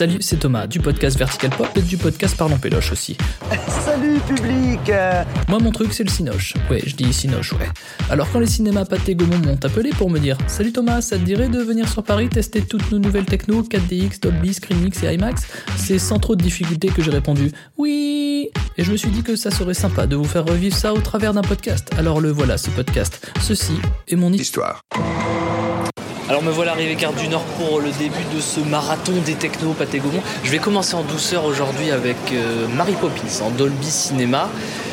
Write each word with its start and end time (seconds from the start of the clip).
Salut, 0.00 0.16
c'est 0.22 0.38
Thomas 0.38 0.66
du 0.66 0.80
podcast 0.80 1.18
Vertical 1.18 1.50
Pop 1.50 1.68
et 1.76 1.82
du 1.82 1.98
podcast 1.98 2.34
Parlons 2.34 2.56
Péloche 2.56 2.90
aussi. 2.90 3.18
Salut 3.84 4.18
public 4.20 4.90
Moi, 5.46 5.58
mon 5.58 5.72
truc, 5.72 5.92
c'est 5.92 6.04
le 6.04 6.08
Cinoche. 6.08 6.54
Ouais, 6.70 6.80
je 6.86 6.96
dis 6.96 7.12
Cinoche, 7.12 7.52
ouais. 7.52 7.68
Alors, 8.08 8.26
quand 8.32 8.40
les 8.40 8.46
cinémas 8.46 8.86
Pathé 8.86 9.14
Gaumont 9.14 9.36
m'ont 9.40 9.62
appelé 9.62 9.90
pour 9.90 10.08
me 10.08 10.18
dire 10.18 10.38
Salut 10.46 10.72
Thomas, 10.72 11.02
ça 11.02 11.18
te 11.18 11.22
dirait 11.22 11.50
de 11.50 11.58
venir 11.58 11.86
sur 11.86 12.02
Paris 12.02 12.30
tester 12.30 12.62
toutes 12.62 12.90
nos 12.90 12.98
nouvelles 12.98 13.26
techno, 13.26 13.60
4DX, 13.62 14.22
Dolby, 14.22 14.54
ScreenX 14.54 15.02
et 15.02 15.12
IMAX? 15.12 15.42
C'est 15.76 15.98
sans 15.98 16.18
trop 16.18 16.34
de 16.34 16.42
difficultés 16.42 16.88
que 16.88 17.02
j'ai 17.02 17.10
répondu 17.10 17.52
Oui 17.76 18.48
Et 18.78 18.84
je 18.84 18.92
me 18.92 18.96
suis 18.96 19.10
dit 19.10 19.22
que 19.22 19.36
ça 19.36 19.50
serait 19.50 19.74
sympa 19.74 20.06
de 20.06 20.16
vous 20.16 20.24
faire 20.24 20.46
revivre 20.46 20.74
ça 20.74 20.94
au 20.94 21.00
travers 21.00 21.34
d'un 21.34 21.42
podcast. 21.42 21.90
Alors, 21.98 22.22
le 22.22 22.30
voilà, 22.30 22.56
ce 22.56 22.70
podcast. 22.70 23.30
Ceci 23.42 23.74
est 24.08 24.16
mon 24.16 24.32
histoire. 24.32 24.80
Alors 26.30 26.44
me 26.44 26.52
voilà 26.52 26.70
arrivé 26.70 26.94
Gare 26.94 27.12
du 27.12 27.26
Nord 27.26 27.42
pour 27.42 27.80
le 27.80 27.90
début 27.90 28.22
de 28.32 28.40
ce 28.40 28.60
marathon 28.60 29.14
des 29.26 29.34
technos 29.34 29.72
Pathé. 29.72 30.00
Je 30.44 30.50
vais 30.52 30.60
commencer 30.60 30.94
en 30.94 31.02
douceur 31.02 31.44
aujourd'hui 31.44 31.90
avec 31.90 32.14
euh, 32.32 32.68
Mary 32.68 32.92
Poppins 32.92 33.44
en 33.44 33.50
Dolby 33.50 33.90
Cinéma. 33.90 34.48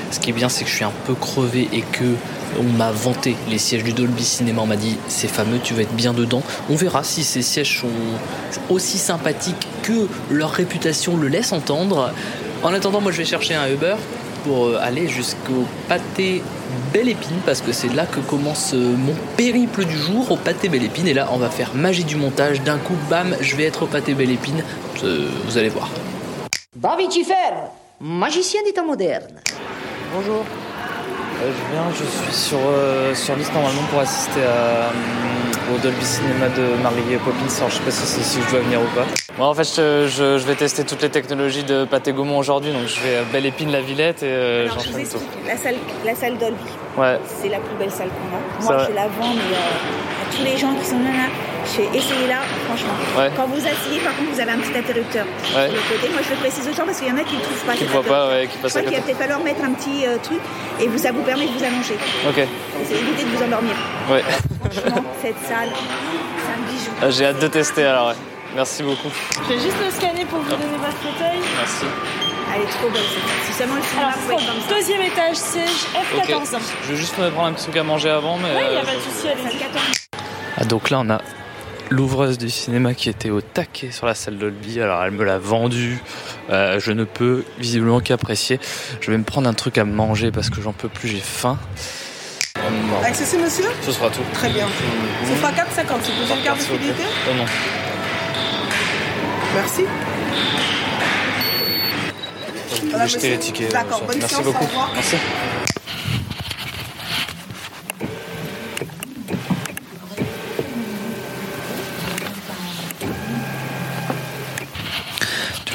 Ce 0.10 0.20
qui 0.20 0.32
est 0.32 0.34
bien, 0.34 0.50
c'est 0.50 0.64
que 0.64 0.70
je 0.72 0.76
suis 0.78 0.84
un 0.84 0.92
peu 1.06 1.14
crevé 1.14 1.70
et 1.72 1.82
que 1.82 2.16
on 2.60 2.64
m'a 2.64 2.92
vanté 2.92 3.36
les 3.52 3.60
sièges 3.60 3.84
du 3.84 3.94
Dolby 3.94 4.24
Cinéma. 4.24 4.64
On 4.64 4.66
m'a 4.66 4.78
dit 4.78 4.98
c'est 5.10 5.28
fameux, 5.28 5.60
tu 5.64 5.76
vas 5.76 5.84
être 5.84 5.94
bien 5.94 6.12
dedans. 6.12 6.42
On 6.72 6.76
verra 6.76 7.04
si 7.04 7.24
ces 7.24 7.44
sièges 7.44 7.82
sont 7.82 7.88
aussi 8.72 8.98
sympathiques 8.98 9.68
que 9.84 10.08
leur 10.32 10.50
réputation 10.50 11.18
le 11.18 11.28
laisse 11.28 11.52
entendre. 11.52 12.14
En 12.64 12.74
attendant, 12.74 13.00
moi 13.00 13.12
je 13.12 13.18
vais 13.20 13.26
chercher 13.26 13.54
un 13.54 13.68
Uber 13.70 13.98
pour 14.44 14.66
euh, 14.66 14.80
aller 14.82 15.08
jusqu'au 15.08 15.68
pâté 15.88 16.42
Belle 16.94 17.10
Épine 17.10 17.38
parce 17.46 17.62
que 17.62 17.72
c'est 17.72 17.94
là 17.94 18.06
que 18.06 18.20
commence 18.20 18.74
euh, 18.74 18.96
mon 18.98 19.14
périple 19.36 19.86
du 19.86 19.98
jour 19.98 20.32
au 20.32 20.36
pâté 20.38 20.70
Belle 20.70 20.84
Épine 20.84 21.08
et 21.08 21.14
là 21.14 21.30
on 21.32 21.38
va 21.38 21.50
faire 21.50 21.74
magie 21.76 22.04
du 22.04 22.16
montage 22.16 22.62
d'un 22.62 22.78
coup 22.78 22.96
bam 23.10 23.36
je 23.42 23.56
vais 23.56 23.64
être 23.64 23.84
au 23.84 23.88
pâté 23.88 24.14
Belle 24.14 24.32
Épine 24.32 24.64
Euh, 25.04 25.30
vous 25.46 25.58
allez 25.58 25.70
voir 25.70 25.90
David 26.76 27.12
Schiffer, 27.12 27.54
magicien 28.00 28.62
des 28.66 28.74
temps 28.74 28.86
modernes. 28.86 29.42
Bonjour. 30.14 30.44
Euh, 31.44 31.52
je 31.52 31.72
viens, 31.72 31.86
je 31.92 32.04
suis 32.04 32.34
sur, 32.50 32.58
euh, 32.66 33.14
sur 33.14 33.36
liste 33.36 33.54
normalement 33.54 33.84
pour 33.92 34.00
assister 34.00 34.42
à, 34.42 34.46
euh, 34.46 34.90
au 35.74 35.78
Dolby 35.80 36.04
Cinéma 36.06 36.48
de 36.50 36.82
Marie 36.82 37.18
Poppins. 37.24 37.38
Alors, 37.58 37.70
je 37.70 37.76
sais 37.76 37.84
pas 37.84 37.92
si 37.92 38.40
je 38.42 38.50
dois 38.52 38.60
venir 38.62 38.80
ou 38.82 38.96
pas. 38.96 39.06
Moi, 39.38 39.48
en 39.48 39.54
fait, 39.54 39.64
je, 39.66 40.08
je- 40.08 40.38
je 40.38 40.46
vais 40.46 40.56
tester 40.56 40.84
toutes 40.84 41.02
les 41.02 41.10
technologies 41.10 41.64
de 41.64 41.86
Pathé 41.86 42.14
Gaumont 42.14 42.38
aujourd'hui. 42.40 42.72
Donc, 42.72 42.88
je 42.88 43.00
vais 43.02 43.18
à 43.18 43.24
Belle 43.32 43.46
Épine, 43.46 43.72
la 43.72 43.82
Villette 43.82 44.24
et 44.24 44.28
euh, 44.30 44.66
Alors, 44.66 44.80
je 44.80 44.88
vous 44.90 44.94
tout. 44.96 45.00
explique. 45.00 45.24
La 45.48 45.58
salle, 45.58 45.76
la 46.06 46.16
salle 46.16 46.38
Dolby, 46.38 46.56
Ouais, 46.98 47.20
c'est 47.42 47.50
la 47.50 47.60
plus 47.60 47.76
belle 47.78 47.92
salle 47.92 48.08
qu'on 48.10 48.38
a. 48.38 48.74
Moi, 48.76 48.86
je 48.90 48.96
la 48.96 49.04
vends, 49.08 49.34
mais 49.34 49.56
euh, 49.56 50.30
à 50.30 50.36
tous 50.36 50.44
les 50.44 50.58
gens 50.58 50.74
qui 50.74 50.86
sont 50.86 51.00
là, 51.00 51.30
j'ai 51.76 51.86
essayé 51.98 52.28
là, 52.28 52.40
franchement. 52.66 52.94
Ouais. 53.18 53.32
Quand 53.36 53.48
vous 53.48 53.60
asseyez, 53.60 54.00
par 54.00 54.16
contre, 54.16 54.32
vous 54.34 54.40
avez 54.40 54.52
un 54.52 54.58
petit 54.60 54.78
interrupteur 54.78 55.26
Ouais. 55.56 55.68
sur 55.68 55.76
le 55.76 55.86
côté. 55.96 56.10
Moi, 56.10 56.22
je 56.24 56.30
le 56.32 56.36
précise 56.38 56.68
aux 56.68 56.74
gens 56.74 56.86
parce 56.86 57.00
qu'il 57.00 57.08
y 57.08 57.12
en 57.12 57.18
a 57.18 57.24
qui 57.24 57.36
ne 57.36 57.42
trouvent 57.42 57.66
pas. 57.66 57.74
qui 57.74 57.84
ne 57.84 57.90
voit 57.90 58.04
pas, 58.04 58.28
ouais, 58.30 58.48
qui 58.48 58.58
Je 58.58 58.62
passe 58.62 58.76
à 58.76 58.80
crois 58.82 58.92
qu'il 58.92 59.00
va 59.00 59.06
peut-être 59.06 59.18
falloir 59.20 59.40
mettre 59.42 59.64
un 59.64 59.72
petit 59.74 60.06
euh, 60.06 60.18
truc 60.22 60.40
et 60.80 60.88
vous, 60.88 60.98
ça 60.98 61.12
vous 61.12 61.22
permet 61.24 61.46
de 61.48 61.52
vous 61.52 61.64
allonger. 61.64 61.96
Ok, 62.30 62.48
C'est 62.86 62.96
éviter 62.96 63.24
de 63.24 63.30
vous 63.36 63.44
endormir. 63.44 63.76
ouais. 64.12 64.24
Franchement, 64.62 65.04
cette 65.22 65.40
salle, 65.48 65.70
c'est 65.72 66.52
un 66.52 66.72
bijou. 66.72 66.92
Ah, 67.02 67.10
J'ai 67.10 67.26
hâte 67.26 67.40
de 67.40 67.48
tester 67.48 67.84
alors, 67.86 68.10
ouais. 68.10 68.16
Merci 68.56 68.84
beaucoup. 68.84 69.10
Je 69.44 69.54
vais 69.54 69.60
juste 69.60 69.76
le 69.84 69.92
scanner 69.92 70.26
pour 70.26 70.40
vous 70.40 70.50
donner 70.50 70.64
votre 70.80 70.98
fauteuil. 70.98 71.40
Merci. 71.58 71.86
Elle 72.56 72.62
est 72.64 72.66
trop 72.66 72.90
belle 72.90 73.02
cette 73.04 73.22
salle. 73.22 73.46
Si 73.46 73.54
seulement 73.54 73.76
le 73.76 73.82
cinéma 73.84 74.08
Alors, 74.08 74.28
comme 74.30 74.40
c'est 74.40 74.70
ça. 74.70 74.76
deuxième 74.76 75.02
étage, 75.02 75.36
siège 75.36 75.88
Ok. 76.16 76.28
F14. 76.30 76.60
Je 76.86 76.92
vais 76.92 76.98
juste 76.98 77.18
me 77.20 77.30
prendre 77.30 77.50
un 77.50 77.54
petit 77.54 77.64
truc 77.66 77.78
à 77.78 77.84
manger 77.84 78.10
avant, 78.10 78.38
mais. 78.38 78.50
Ouais, 78.50 78.64
il 78.68 78.72
n'y 78.72 78.78
euh, 78.78 78.82
a 78.82 78.86
pas 78.86 78.96
de 78.96 79.00
souci, 79.02 79.28
allez 79.28 79.42
Salle 79.44 79.60
14. 79.60 79.84
Ah, 80.60 80.64
donc 80.64 80.90
là, 80.90 81.02
on 81.06 81.10
a 81.12 81.20
l'ouvreuse 81.90 82.38
du 82.38 82.50
cinéma 82.50 82.94
qui 82.94 83.10
était 83.10 83.30
au 83.30 83.42
taquet 83.42 83.92
sur 83.92 84.06
la 84.06 84.14
salle 84.16 84.38
Dolby. 84.38 84.82
Alors, 84.82 85.04
elle 85.04 85.12
me 85.12 85.24
l'a 85.24 85.38
vendu. 85.38 86.00
Euh, 86.50 86.80
je 86.80 86.92
ne 86.92 87.04
peux 87.04 87.44
visiblement 87.60 88.00
qu'apprécier. 88.00 88.60
Je 89.02 89.12
vais 89.12 89.18
me 89.18 89.24
prendre 89.24 89.50
un 89.50 89.54
truc 89.54 89.78
à 89.78 89.86
manger 89.86 90.32
parce 90.32 90.50
que 90.50 90.62
j'en 90.62 90.74
peux 90.74 90.90
plus, 90.90 91.08
j'ai 91.10 91.20
faim. 91.20 91.58
Accessible, 93.04 93.44
monsieur? 93.44 93.66
Ce 93.82 93.92
sera 93.92 94.10
tout. 94.10 94.22
Très 94.34 94.50
bien. 94.50 94.68
Ce 95.26 95.36
sera 95.36 95.52
4,50. 95.52 96.04
Si 96.04 96.12
vous 96.12 96.32
avez 96.32 96.40
une 96.40 96.44
carte 96.46 96.60
de 96.60 96.64
fidélité? 96.64 97.04
Oh 97.30 97.34
non. 97.38 97.46
Merci. 99.56 99.84
Voilà, 102.90 103.06
pouvez 103.06 103.08
jeter 103.08 103.18
monsieur. 103.18 103.30
les 103.30 103.38
tickets. 103.40 103.72
D'accord, 103.72 104.04
bonne 104.06 104.18
Merci 104.20 104.36
séance, 104.36 104.46
beaucoup. 104.46 104.64
au 104.64 104.68
revoir. 104.68 104.92
Merci. 104.94 105.16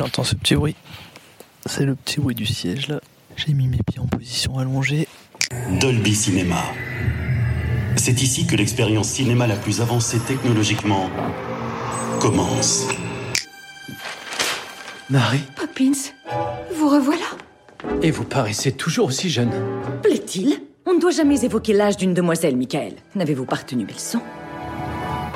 Tu 0.03 0.07
entends 0.09 0.25
ce 0.25 0.35
petit 0.35 0.57
bruit 0.57 0.75
C'est 1.65 1.85
le 1.85 1.95
petit 1.95 2.19
bruit 2.19 2.35
du 2.35 2.45
siège 2.45 2.89
là. 2.89 3.01
J'ai 3.37 3.55
mis 3.55 3.69
mes 3.69 3.79
pieds 3.87 4.01
en 4.01 4.09
position 4.09 4.59
allongée. 4.59 5.07
Dolby 5.81 6.13
Cinéma. 6.13 6.61
C'est 7.95 8.21
ici 8.21 8.45
que 8.45 8.57
l'expérience 8.57 9.09
cinéma 9.09 9.47
la 9.47 9.55
plus 9.55 9.81
avancée 9.81 10.19
technologiquement 10.19 11.09
commence. 12.21 12.89
Marie, 15.09 15.45
Poppins, 15.55 15.93
vous 16.75 16.89
revoilà. 16.89 17.21
et 18.03 18.11
vous 18.11 18.25
paraissez 18.25 18.73
toujours 18.73 19.07
aussi 19.07 19.31
jeune. 19.31 19.53
Plaît-il? 20.03 20.63
On 20.84 20.95
ne 20.95 21.01
doit 21.01 21.13
jamais 21.13 21.45
évoquer 21.45 21.75
l'âge 21.75 21.97
d'une 21.97 22.13
demoiselle, 22.13 22.57
Michael. 22.57 22.95
N'avez-vous 23.15 23.45
pas 23.45 23.57
retenu 23.57 23.84
mes 23.84 23.93
leçons 23.93 24.23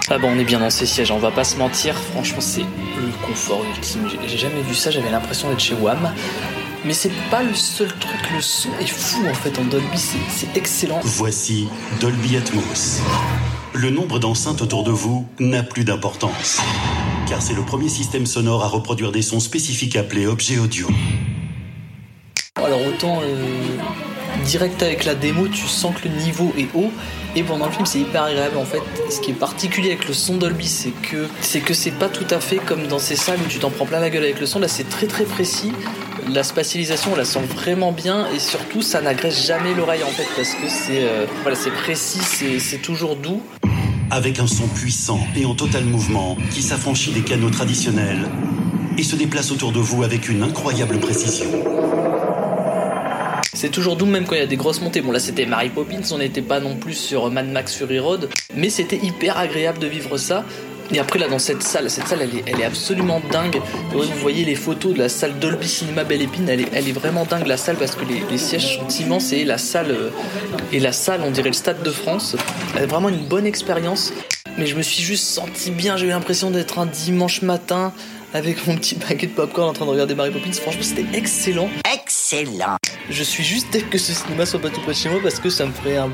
Ah 0.08 0.18
bon 0.18 0.30
on 0.34 0.38
est 0.38 0.44
bien 0.44 0.60
dans 0.60 0.70
ces 0.70 0.86
sièges 0.86 1.10
on 1.10 1.18
va 1.18 1.30
pas 1.32 1.44
se 1.44 1.56
mentir 1.56 1.96
franchement 1.96 2.40
c'est 2.40 2.60
le 2.60 3.26
confort 3.26 3.62
ultime 3.76 4.08
J'ai- 4.08 4.28
j'ai 4.28 4.38
jamais 4.38 4.60
vu 4.62 4.74
ça 4.74 4.90
j'avais 4.90 5.10
l'impression 5.10 5.48
d'être 5.48 5.60
chez 5.60 5.74
Wham 5.74 6.12
mais 6.84 6.92
c'est 6.92 7.10
pas 7.30 7.42
le 7.42 7.54
seul 7.54 7.88
truc 7.88 8.30
le 8.32 8.40
son 8.40 8.68
est 8.80 8.86
fou 8.86 9.26
en 9.28 9.34
fait 9.34 9.58
en 9.58 9.64
Dolby 9.64 9.98
c'est- 9.98 10.18
c'est 10.30 10.56
excellent 10.56 11.00
Voici 11.02 11.66
Dolby 12.00 12.36
Atmos. 12.36 13.00
Le 13.74 13.90
nombre 13.90 14.18
d'enceintes 14.18 14.62
autour 14.62 14.84
de 14.84 14.90
vous 14.90 15.26
n'a 15.38 15.62
plus 15.62 15.84
d'importance. 15.84 16.60
Car 17.28 17.42
c'est 17.42 17.52
le 17.52 17.60
premier 17.62 17.90
système 17.90 18.24
sonore 18.24 18.64
à 18.64 18.68
reproduire 18.68 19.12
des 19.12 19.20
sons 19.20 19.40
spécifiques 19.40 19.96
appelés 19.96 20.26
objets 20.26 20.58
audio. 20.58 20.86
Alors 22.54 22.80
autant 22.86 23.20
euh, 23.22 23.75
direct 24.46 24.82
avec 24.82 25.04
la 25.04 25.14
démo, 25.14 25.48
tu 25.48 25.66
sens 25.66 25.94
que 25.94 26.08
le 26.08 26.14
niveau 26.14 26.52
est 26.56 26.68
haut 26.74 26.90
et 27.34 27.42
pendant 27.42 27.66
le 27.66 27.72
film 27.72 27.84
c'est 27.84 28.00
hyper 28.00 28.22
agréable 28.22 28.56
en 28.56 28.64
fait. 28.64 28.82
Ce 29.10 29.20
qui 29.20 29.32
est 29.32 29.34
particulier 29.34 29.88
avec 29.88 30.08
le 30.08 30.14
son 30.14 30.36
Dolby, 30.36 30.66
c'est 30.66 30.90
que 30.90 31.28
c'est 31.40 31.60
que 31.60 31.74
c'est 31.74 31.90
pas 31.90 32.08
tout 32.08 32.26
à 32.30 32.40
fait 32.40 32.56
comme 32.56 32.86
dans 32.86 32.98
ces 32.98 33.16
salles 33.16 33.38
où 33.44 33.48
tu 33.48 33.58
t'en 33.58 33.70
prends 33.70 33.86
plein 33.86 34.00
la 34.00 34.08
gueule 34.08 34.22
avec 34.22 34.40
le 34.40 34.46
son. 34.46 34.60
Là 34.60 34.68
c'est 34.68 34.88
très 34.88 35.06
très 35.06 35.24
précis. 35.24 35.72
La 36.32 36.42
spatialisation 36.42 37.12
on 37.12 37.16
la 37.16 37.24
sent 37.24 37.42
vraiment 37.54 37.92
bien 37.92 38.26
et 38.34 38.38
surtout 38.38 38.82
ça 38.82 39.00
n'agresse 39.00 39.46
jamais 39.46 39.74
l'oreille 39.74 40.02
en 40.02 40.10
fait 40.10 40.26
parce 40.36 40.50
que 40.50 40.68
c'est 40.68 41.02
euh, 41.02 41.26
c'est 41.54 41.72
précis, 41.72 42.20
c'est 42.22 42.58
c'est 42.58 42.78
toujours 42.78 43.16
doux. 43.16 43.42
Avec 44.10 44.38
un 44.38 44.46
son 44.46 44.68
puissant 44.68 45.20
et 45.36 45.44
en 45.44 45.54
total 45.54 45.84
mouvement 45.84 46.36
qui 46.52 46.62
s'affranchit 46.62 47.10
des 47.10 47.22
canaux 47.22 47.50
traditionnels 47.50 48.28
et 48.96 49.02
se 49.02 49.16
déplace 49.16 49.50
autour 49.50 49.72
de 49.72 49.80
vous 49.80 50.04
avec 50.04 50.28
une 50.28 50.42
incroyable 50.42 50.98
précision. 51.00 51.48
C'est 53.56 53.70
toujours 53.70 53.96
doux 53.96 54.04
même 54.04 54.26
quand 54.26 54.34
il 54.34 54.40
y 54.40 54.42
a 54.42 54.46
des 54.46 54.58
grosses 54.58 54.82
montées. 54.82 55.00
Bon 55.00 55.12
là 55.12 55.18
c'était 55.18 55.46
Mary 55.46 55.70
Poppins, 55.70 56.02
on 56.12 56.18
n'était 56.18 56.42
pas 56.42 56.60
non 56.60 56.76
plus 56.76 56.92
sur 56.92 57.30
Mad 57.30 57.48
Max 57.48 57.74
Fury 57.74 57.98
Road, 57.98 58.28
mais 58.54 58.68
c'était 58.68 58.98
hyper 58.98 59.38
agréable 59.38 59.78
de 59.78 59.86
vivre 59.86 60.18
ça. 60.18 60.44
Et 60.92 60.98
après 60.98 61.18
là 61.18 61.26
dans 61.26 61.38
cette 61.38 61.62
salle, 61.62 61.88
cette 61.88 62.06
salle 62.06 62.20
elle 62.20 62.38
est, 62.38 62.60
est 62.60 62.64
absolument 62.66 63.22
dingue. 63.32 63.62
Vous 63.92 64.02
voyez 64.20 64.44
les 64.44 64.56
photos 64.56 64.92
de 64.92 64.98
la 64.98 65.08
salle 65.08 65.38
Dolby 65.38 65.66
Cinema 65.66 66.04
Belle 66.04 66.20
Épine, 66.20 66.46
elle 66.50 66.60
est, 66.60 66.74
est 66.74 66.92
vraiment 66.92 67.24
dingue 67.24 67.46
la 67.46 67.56
salle 67.56 67.76
parce 67.76 67.94
que 67.94 68.04
les, 68.04 68.36
sièges 68.36 68.78
sont 68.78 68.88
immenses 69.02 69.32
et 69.32 69.46
la 69.46 69.56
salle 69.56 69.90
euh, 69.90 70.10
et 70.70 70.78
la 70.78 70.92
salle 70.92 71.22
on 71.24 71.30
dirait 71.30 71.48
le 71.48 71.54
Stade 71.54 71.82
de 71.82 71.90
France. 71.90 72.36
Elle 72.76 72.82
a 72.82 72.86
vraiment 72.86 73.08
une 73.08 73.24
bonne 73.24 73.46
expérience. 73.46 74.12
Mais 74.58 74.66
je 74.66 74.76
me 74.76 74.82
suis 74.82 75.02
juste 75.02 75.24
senti 75.24 75.70
bien, 75.70 75.96
j'ai 75.96 76.06
eu 76.06 76.10
l'impression 76.10 76.50
d'être 76.50 76.78
un 76.78 76.86
dimanche 76.86 77.42
matin 77.42 77.92
avec 78.34 78.66
mon 78.66 78.76
petit 78.76 78.94
paquet 78.94 79.26
de 79.26 79.32
popcorn 79.32 79.68
en 79.68 79.72
train 79.72 79.86
de 79.86 79.90
regarder 79.90 80.14
Mary 80.14 80.30
Poppins. 80.30 80.52
Franchement 80.52 80.82
c'était 80.82 81.06
excellent. 81.12 81.68
Excellent. 81.92 82.76
Je 83.10 83.22
suis 83.22 83.44
juste 83.44 83.68
dès 83.72 83.82
que 83.82 83.98
ce 83.98 84.12
cinéma 84.12 84.46
soit 84.46 84.60
pas 84.60 84.70
tout 84.70 84.80
près 84.80 84.92
de 84.92 84.96
chez 84.96 85.08
moi 85.08 85.20
parce 85.22 85.38
que 85.38 85.50
ça 85.50 85.66
me 85.66 85.72
ferait 85.72 85.96
un 85.96 86.10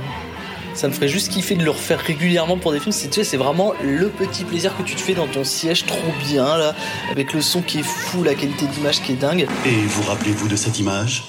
ça 0.75 0.89
me 0.89 0.93
ferait 0.93 1.09
juste 1.09 1.31
kiffer 1.31 1.55
de 1.55 1.65
le 1.65 1.71
refaire 1.71 2.01
régulièrement 2.01 2.57
pour 2.57 2.73
des 2.73 2.81
films. 2.81 2.93
C'est 2.93 3.09
tu 3.09 3.17
sais, 3.17 3.25
c'est 3.25 3.37
vraiment 3.37 3.75
le 3.83 4.09
petit 4.09 4.45
plaisir 4.45 4.77
que 4.77 4.83
tu 4.83 4.95
te 4.95 5.01
fais 5.01 5.15
dans 5.15 5.27
ton 5.27 5.45
siège 5.45 5.87
trop 5.87 6.13
bien 6.27 6.57
là, 6.57 6.75
avec 7.11 7.33
le 7.33 7.43
son 7.43 7.63
qui 7.63 7.81
est 7.81 7.85
fou, 7.85 8.23
la 8.23 8.35
qualité 8.35 8.67
d'image 8.67 9.03
qui 9.03 9.13
est 9.13 9.17
dingue. 9.17 9.47
Et 9.67 9.87
vous 9.87 10.03
rappelez-vous 10.03 10.49
de 10.49 10.57
cette 10.57 10.79
image? 10.79 11.25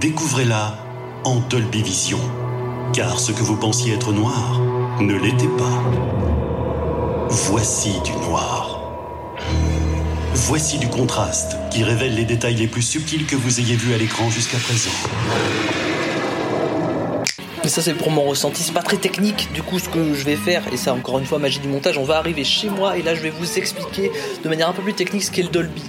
Découvrez-la 0.00 0.78
en 1.24 1.36
Dolby 1.36 1.82
Vision. 1.82 2.20
Car 2.92 3.18
ce 3.18 3.32
que 3.32 3.42
vous 3.42 3.56
pensiez 3.56 3.94
être 3.94 4.12
noir 4.12 4.60
ne 5.00 5.14
l'était 5.14 5.48
pas. 5.58 5.82
Voici 7.28 7.92
du 8.04 8.12
noir. 8.12 8.63
Voici 10.36 10.78
du 10.78 10.88
contraste 10.88 11.56
qui 11.70 11.84
révèle 11.84 12.16
les 12.16 12.24
détails 12.24 12.56
les 12.56 12.66
plus 12.66 12.82
subtils 12.82 13.24
que 13.24 13.36
vous 13.36 13.60
ayez 13.60 13.76
vus 13.76 13.94
à 13.94 13.98
l'écran 13.98 14.28
jusqu'à 14.30 14.58
présent. 14.58 14.90
Et 17.62 17.68
ça 17.68 17.80
c'est 17.80 17.94
pour 17.94 18.10
mon 18.10 18.22
ressenti, 18.24 18.64
c'est 18.64 18.74
pas 18.74 18.82
très 18.82 18.96
technique 18.96 19.52
du 19.54 19.62
coup 19.62 19.78
ce 19.78 19.88
que 19.88 20.12
je 20.12 20.24
vais 20.24 20.34
faire, 20.34 20.64
et 20.72 20.76
ça 20.76 20.92
encore 20.92 21.20
une 21.20 21.24
fois 21.24 21.38
magie 21.38 21.60
du 21.60 21.68
montage, 21.68 21.98
on 21.98 22.04
va 22.04 22.18
arriver 22.18 22.42
chez 22.42 22.68
moi 22.68 22.98
et 22.98 23.02
là 23.02 23.14
je 23.14 23.20
vais 23.20 23.30
vous 23.30 23.58
expliquer 23.58 24.10
de 24.42 24.48
manière 24.48 24.68
un 24.68 24.72
peu 24.72 24.82
plus 24.82 24.94
technique 24.94 25.22
ce 25.22 25.30
qu'est 25.30 25.42
le 25.42 25.50
Dolby. 25.50 25.82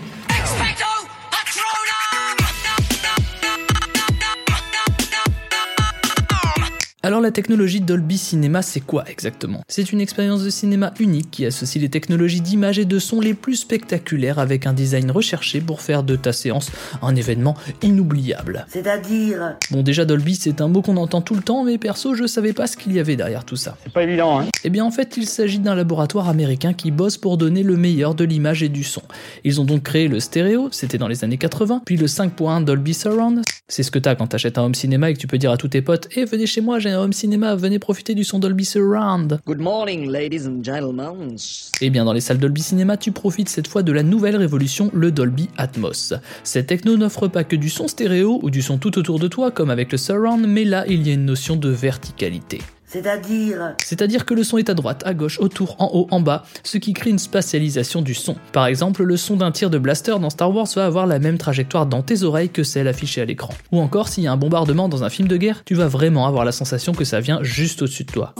Alors 7.05 7.21
la 7.21 7.29
technologie 7.29 7.81
Dolby 7.81 8.17
Cinema, 8.17 8.63
c'est 8.63 8.79
quoi 8.79 9.03
exactement? 9.07 9.61
C'est 9.67 9.91
une 9.91 10.01
expérience 10.01 10.43
de 10.43 10.49
cinéma 10.49 10.91
unique 10.99 11.29
qui 11.29 11.45
associe 11.45 11.79
les 11.79 11.89
technologies 11.89 12.41
d'image 12.41 12.79
et 12.79 12.85
de 12.85 12.97
son 12.97 13.21
les 13.21 13.35
plus 13.35 13.57
spectaculaires 13.57 14.39
avec 14.39 14.65
un 14.65 14.73
design 14.73 15.11
recherché 15.11 15.61
pour 15.61 15.81
faire 15.81 16.01
de 16.01 16.15
ta 16.15 16.33
séance 16.33 16.71
un 17.03 17.15
événement 17.15 17.55
inoubliable. 17.83 18.65
C'est-à-dire? 18.69 19.55
Bon 19.69 19.83
déjà 19.83 20.03
Dolby 20.03 20.33
c'est 20.33 20.61
un 20.61 20.67
mot 20.67 20.81
qu'on 20.81 20.97
entend 20.97 21.21
tout 21.21 21.35
le 21.35 21.43
temps 21.43 21.63
mais 21.63 21.77
perso 21.77 22.15
je 22.15 22.25
savais 22.25 22.53
pas 22.53 22.65
ce 22.65 22.75
qu'il 22.75 22.91
y 22.93 22.99
avait 22.99 23.15
derrière 23.15 23.45
tout 23.45 23.55
ça. 23.55 23.77
C'est 23.83 23.93
pas 23.93 24.01
évident, 24.01 24.39
hein? 24.39 24.47
Eh 24.67 24.71
bien 24.71 24.83
en 24.83 24.89
fait 24.89 25.15
il 25.15 25.27
s'agit 25.27 25.59
d'un 25.59 25.75
laboratoire 25.75 26.27
américain 26.27 26.73
qui 26.73 26.89
bosse 26.89 27.17
pour 27.17 27.37
donner 27.37 27.61
le 27.61 27.77
meilleur 27.77 28.15
de 28.15 28.23
l'image 28.23 28.63
et 28.63 28.69
du 28.69 28.83
son. 28.83 29.03
Ils 29.43 29.61
ont 29.61 29.63
donc 29.63 29.83
créé 29.83 30.07
le 30.07 30.19
stéréo, 30.19 30.69
c'était 30.71 30.97
dans 30.97 31.07
les 31.07 31.23
années 31.23 31.37
80, 31.37 31.83
puis 31.85 31.97
le 31.97 32.07
5.1 32.07 32.63
Dolby 32.63 32.95
Surround. 32.95 33.43
C'est 33.67 33.83
ce 33.83 33.91
que 33.91 33.99
t'as 33.99 34.15
quand 34.15 34.25
t'achètes 34.25 34.57
un 34.57 34.63
home 34.63 34.73
cinéma 34.73 35.11
et 35.11 35.13
que 35.13 35.19
tu 35.19 35.27
peux 35.27 35.37
dire 35.37 35.51
à 35.51 35.57
tous 35.57 35.67
tes 35.67 35.83
potes 35.83 36.09
Eh 36.15 36.25
venez 36.25 36.47
chez 36.47 36.61
moi 36.61 36.79
j'ai 36.79 36.89
un 36.89 36.99
home 36.99 37.13
cinéma, 37.13 37.55
venez 37.55 37.77
profiter 37.77 38.15
du 38.15 38.23
son 38.23 38.39
Dolby 38.39 38.65
Surround. 38.65 39.39
Good 39.45 39.59
morning, 39.59 40.09
ladies 40.09 40.47
and 40.47 40.63
gentlemen. 40.63 41.35
Eh 41.81 41.91
bien, 41.91 42.03
dans 42.03 42.13
les 42.13 42.21
salles 42.21 42.39
Dolby 42.39 42.63
Cinéma, 42.63 42.97
tu 42.97 43.11
profites 43.11 43.49
cette 43.49 43.67
fois 43.67 43.83
de 43.83 43.91
la 43.91 44.01
nouvelle 44.01 44.35
révolution, 44.35 44.89
le 44.95 45.11
Dolby 45.11 45.47
Atmos. 45.57 46.15
Cette 46.43 46.65
techno 46.65 46.97
n'offre 46.97 47.27
pas 47.27 47.43
que 47.43 47.55
du 47.55 47.69
son 47.69 47.87
stéréo 47.87 48.39
ou 48.41 48.49
du 48.49 48.63
son 48.63 48.79
tout 48.79 48.97
autour 48.97 49.19
de 49.19 49.27
toi, 49.27 49.51
comme 49.51 49.69
avec 49.69 49.91
le 49.91 49.99
surround, 49.99 50.47
mais 50.47 50.63
là, 50.63 50.85
il 50.87 51.07
y 51.07 51.11
a 51.11 51.13
une 51.13 51.25
notion 51.25 51.55
de 51.55 51.69
verticalité. 51.69 52.61
C'est-à-dire 52.95 53.75
C'est-à-dire 53.83 54.25
que 54.25 54.33
le 54.33 54.45
son 54.45 54.57
est 54.57 54.69
à 54.69 54.73
droite, 54.73 55.03
à 55.05 55.13
gauche, 55.13 55.37
autour, 55.41 55.75
en 55.79 55.89
haut, 55.93 56.07
en 56.11 56.21
bas, 56.21 56.45
ce 56.63 56.77
qui 56.77 56.93
crée 56.93 57.09
une 57.09 57.19
spatialisation 57.19 58.01
du 58.01 58.13
son. 58.13 58.37
Par 58.53 58.67
exemple, 58.67 59.03
le 59.03 59.17
son 59.17 59.35
d'un 59.35 59.51
tir 59.51 59.69
de 59.69 59.77
blaster 59.77 60.17
dans 60.21 60.29
Star 60.29 60.55
Wars 60.55 60.67
va 60.77 60.85
avoir 60.85 61.05
la 61.05 61.19
même 61.19 61.37
trajectoire 61.37 61.87
dans 61.87 62.01
tes 62.01 62.23
oreilles 62.23 62.47
que 62.49 62.63
celle 62.63 62.87
affichée 62.87 63.19
à 63.19 63.25
l'écran. 63.25 63.53
Ou 63.73 63.81
encore, 63.81 64.07
s'il 64.07 64.23
y 64.23 64.27
a 64.27 64.31
un 64.31 64.37
bombardement 64.37 64.87
dans 64.87 65.03
un 65.03 65.09
film 65.09 65.27
de 65.27 65.35
guerre, 65.35 65.63
tu 65.65 65.75
vas 65.75 65.87
vraiment 65.87 66.25
avoir 66.25 66.45
la 66.45 66.53
sensation 66.53 66.93
que 66.93 67.03
ça 67.03 67.19
vient 67.19 67.39
juste 67.43 67.81
au-dessus 67.81 68.05
de 68.05 68.11
toi. 68.13 68.33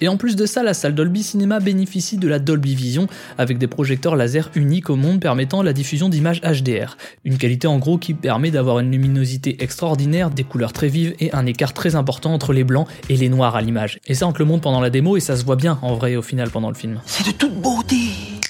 Et 0.00 0.08
en 0.08 0.16
plus 0.16 0.36
de 0.36 0.46
ça, 0.46 0.62
la 0.62 0.74
salle 0.74 0.94
Dolby 0.94 1.22
Cinema 1.22 1.60
bénéficie 1.60 2.18
de 2.18 2.28
la 2.28 2.38
Dolby 2.38 2.74
Vision 2.74 3.06
avec 3.38 3.58
des 3.58 3.66
projecteurs 3.66 4.16
laser 4.16 4.50
uniques 4.54 4.90
au 4.90 4.96
monde 4.96 5.20
permettant 5.20 5.62
la 5.62 5.72
diffusion 5.72 6.08
d'images 6.08 6.40
HDR. 6.42 6.96
Une 7.24 7.38
qualité 7.38 7.66
en 7.66 7.78
gros 7.78 7.98
qui 7.98 8.14
permet 8.14 8.50
d'avoir 8.50 8.80
une 8.80 8.90
luminosité 8.90 9.62
extraordinaire, 9.62 10.30
des 10.30 10.44
couleurs 10.44 10.72
très 10.72 10.88
vives 10.88 11.14
et 11.20 11.32
un 11.32 11.46
écart 11.46 11.72
très 11.72 11.94
important 11.94 12.34
entre 12.34 12.52
les 12.52 12.64
blancs 12.64 12.88
et 13.08 13.16
les 13.16 13.28
noirs 13.28 13.56
à 13.56 13.62
l'image. 13.62 14.00
Et 14.06 14.14
ça 14.14 14.26
on 14.26 14.34
le 14.36 14.44
montre 14.44 14.62
pendant 14.62 14.80
la 14.80 14.90
démo 14.90 15.16
et 15.16 15.20
ça 15.20 15.36
se 15.36 15.44
voit 15.44 15.56
bien 15.56 15.78
en 15.82 15.94
vrai 15.94 16.16
au 16.16 16.22
final 16.22 16.50
pendant 16.50 16.68
le 16.68 16.74
film. 16.74 17.00
C'est 17.06 17.26
de 17.26 17.32
toute 17.32 17.54
beauté 17.60 17.96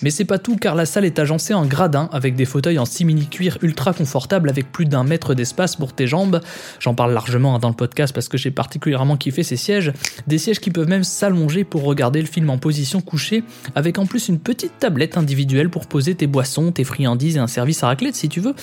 Mais 0.03 0.11
c'est 0.11 0.25
pas 0.25 0.39
tout 0.39 0.57
car 0.57 0.75
la 0.75 0.87
salle 0.87 1.05
est 1.05 1.19
agencée 1.19 1.55
en 1.55 1.67
gradin 1.67 2.09
avec 2.13 2.35
des 2.35 2.45
fauteuils 2.45 2.79
en 2.79 2.85
simili-cuir 2.85 3.59
ultra 3.63 3.93
confortables 3.93 4.49
avec 4.49 4.71
plus 4.73 4.87
d'un 4.87 5.05
mètre 5.05 5.35
d'espace 5.35 5.77
pour 5.77 5.93
tes 5.93 6.07
jambes. 6.07 6.41
J'en 6.81 6.95
parle 6.95 7.13
largement 7.13 7.55
hein, 7.55 7.59
dans 7.59 7.69
le 7.69 7.75
podcast 7.75 8.15
parce 8.15 8.29
que 8.29 8.37
j'ai 8.37 8.51
particulièrement 8.51 9.17
kiffé 9.17 9.43
ces 9.43 9.57
sièges. 9.57 9.93
Des 10.27 10.39
sièges 10.39 10.61
qui 10.61 10.71
peuvent 10.71 10.89
même 10.89 11.05
s'allonger 11.05 11.65
pour 11.65 11.85
regarder 11.85 12.21
le 12.21 12.27
film 12.27 12.51
en 12.51 12.59
position 12.59 13.01
couchée 13.01 13.45
avec 13.75 13.99
en 13.99 14.07
plus 14.07 14.29
une 14.29 14.39
petite 14.39 14.79
tablette 14.79 15.17
individuelle 15.17 15.71
pour 15.71 15.87
poser 15.87 16.15
tes 16.15 16.27
boissons, 16.27 16.73
tes 16.73 16.85
friandises 16.85 17.37
et 17.37 17.41
un 17.41 17.47
service 17.47 17.83
à 17.83 17.89
raclette 17.89 18.15
si 18.15 18.29
tu 18.29 18.41
veux. 18.41 18.55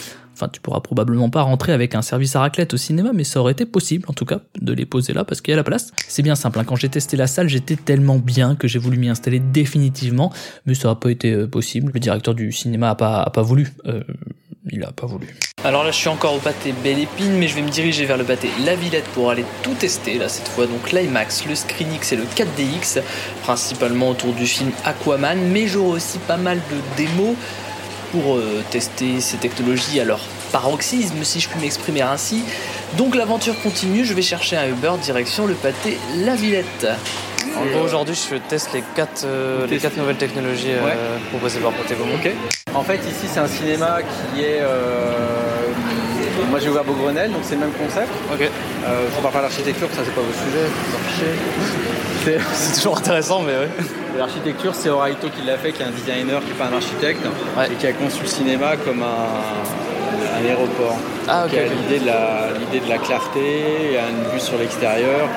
Enfin, 0.41 0.49
tu 0.51 0.59
pourras 0.59 0.79
probablement 0.79 1.29
pas 1.29 1.43
rentrer 1.43 1.71
avec 1.71 1.93
un 1.93 2.01
service 2.01 2.35
à 2.35 2.39
raclette 2.39 2.73
au 2.73 2.77
cinéma, 2.77 3.11
mais 3.13 3.23
ça 3.23 3.39
aurait 3.39 3.51
été 3.51 3.67
possible, 3.67 4.05
en 4.07 4.13
tout 4.13 4.25
cas, 4.25 4.39
de 4.59 4.73
les 4.73 4.87
poser 4.87 5.13
là 5.13 5.23
parce 5.23 5.39
qu'il 5.39 5.51
y 5.51 5.53
a 5.53 5.57
la 5.57 5.63
place. 5.63 5.91
C'est 6.07 6.23
bien 6.23 6.33
simple, 6.33 6.57
hein. 6.57 6.63
quand 6.63 6.75
j'ai 6.75 6.89
testé 6.89 7.15
la 7.15 7.27
salle, 7.27 7.47
j'étais 7.47 7.75
tellement 7.75 8.17
bien 8.17 8.55
que 8.55 8.67
j'ai 8.67 8.79
voulu 8.79 8.97
m'y 8.97 9.09
installer 9.09 9.39
définitivement, 9.39 10.33
mais 10.65 10.73
ça 10.73 10.87
n'a 10.87 10.95
pas 10.95 11.11
été 11.11 11.31
euh, 11.31 11.47
possible. 11.47 11.91
Le 11.93 11.99
directeur 11.99 12.33
du 12.33 12.51
cinéma 12.51 12.89
a 12.89 12.95
pas, 12.95 13.41
voulu. 13.43 13.71
Euh, 13.85 14.01
il 14.71 14.83
a 14.83 14.91
pas 14.91 15.05
voulu. 15.05 15.27
Alors 15.63 15.83
là, 15.83 15.91
je 15.91 15.97
suis 15.97 16.09
encore 16.09 16.33
au 16.33 16.39
pâté 16.39 16.73
Belle 16.83 16.99
Épine, 16.99 17.37
mais 17.37 17.47
je 17.47 17.55
vais 17.55 17.61
me 17.61 17.69
diriger 17.69 18.05
vers 18.05 18.17
le 18.17 18.23
pâté 18.23 18.49
La 18.65 18.75
Villette 18.75 19.07
pour 19.13 19.29
aller 19.29 19.45
tout 19.61 19.75
tester, 19.75 20.17
là, 20.17 20.27
cette 20.27 20.47
fois. 20.47 20.65
Donc 20.65 20.91
l'IMAX, 20.91 21.45
le 21.45 21.53
ScreenX 21.53 22.13
et 22.13 22.15
le 22.15 22.23
4DX, 22.23 23.01
principalement 23.43 24.09
autour 24.09 24.33
du 24.33 24.47
film 24.47 24.71
Aquaman, 24.85 25.37
mais 25.51 25.67
j'aurai 25.67 25.97
aussi 25.97 26.17
pas 26.19 26.37
mal 26.37 26.57
de 26.57 26.97
démos 26.97 27.35
pour 28.11 28.35
euh, 28.35 28.61
tester 28.71 29.21
ces 29.21 29.37
technologies 29.37 29.99
à 29.99 30.05
leur 30.05 30.19
paroxysme, 30.51 31.23
si 31.23 31.39
je 31.39 31.47
puis 31.49 31.59
m'exprimer 31.59 32.01
ainsi. 32.01 32.43
Donc 32.97 33.15
l'aventure 33.15 33.59
continue, 33.61 34.03
je 34.05 34.13
vais 34.13 34.21
chercher 34.21 34.57
un 34.57 34.67
Uber 34.67 34.91
direction 35.01 35.45
le 35.47 35.53
pâté 35.53 35.97
La 36.17 36.35
Villette. 36.35 36.87
En 37.57 37.65
gros, 37.65 37.83
aujourd'hui, 37.85 38.15
je 38.15 38.35
teste 38.37 38.71
les 38.73 38.83
quatre, 38.95 39.23
euh, 39.25 39.67
les 39.67 39.77
quatre 39.77 39.97
nouvelles 39.97 40.15
technologies 40.15 40.71
euh, 40.71 40.85
Ouais. 40.85 40.93
proposées 41.31 41.59
par 41.59 41.71
Protégomon. 41.73 42.15
Ok. 42.15 42.31
En 42.73 42.83
fait, 42.83 42.95
ici, 42.97 43.27
c'est 43.31 43.39
un 43.39 43.47
cinéma 43.47 43.99
qui 44.33 44.41
est. 44.41 44.59
euh, 44.61 45.40
Moi, 46.49 46.59
j'ai 46.59 46.69
ouvert 46.69 46.83
Beaugrenelle, 46.83 47.31
donc 47.31 47.41
c'est 47.43 47.55
le 47.55 47.61
même 47.61 47.71
concept. 47.71 48.09
Ok. 48.33 48.41
Euh, 48.41 49.05
je 49.15 49.21
parle 49.21 49.33
pas 49.33 49.41
l'architecture, 49.41 49.87
ça, 49.93 50.01
c'est 50.03 50.13
pas 50.13 50.21
votre 50.21 50.37
sujet, 50.37 50.65
vous 50.67 50.95
en 50.95 51.09
fichez. 51.09 52.39
C'est- 52.45 52.75
toujours 52.75 52.97
intéressant, 52.99 53.41
mais 53.41 53.53
ouais. 53.53 53.69
L'architecture, 54.17 54.75
c'est 54.75 54.89
Oraito 54.89 55.27
qui 55.29 55.43
l'a 55.45 55.57
fait, 55.57 55.71
qui 55.71 55.81
est 55.81 55.85
un 55.85 55.89
designer, 55.89 56.39
qui 56.41 56.49
n'est 56.49 56.53
pas 56.53 56.65
un 56.71 56.75
architecte, 56.75 57.21
Ouais. 57.57 57.65
et 57.71 57.75
qui 57.75 57.87
a 57.87 57.93
conçu 57.93 58.21
le 58.21 58.27
cinéma 58.27 58.75
comme 58.77 59.01
un, 59.01 60.37
un 60.37 60.45
aéroport. 60.47 60.97
Ah, 61.27 61.43
Donc, 61.43 61.53
ok, 61.53 61.57
il 61.57 61.57
y 61.57 61.61
a 61.61 61.73
l'idée 61.73 61.99
de, 61.99 62.05
la, 62.05 62.47
l'idée 62.59 62.85
de 62.85 62.89
la 62.89 62.99
clarté, 62.99 63.39
il 63.85 63.93
y 63.93 63.97
a 63.97 64.07
une 64.09 64.31
vue 64.33 64.39
sur 64.39 64.55
l'extérieur, 64.59 65.27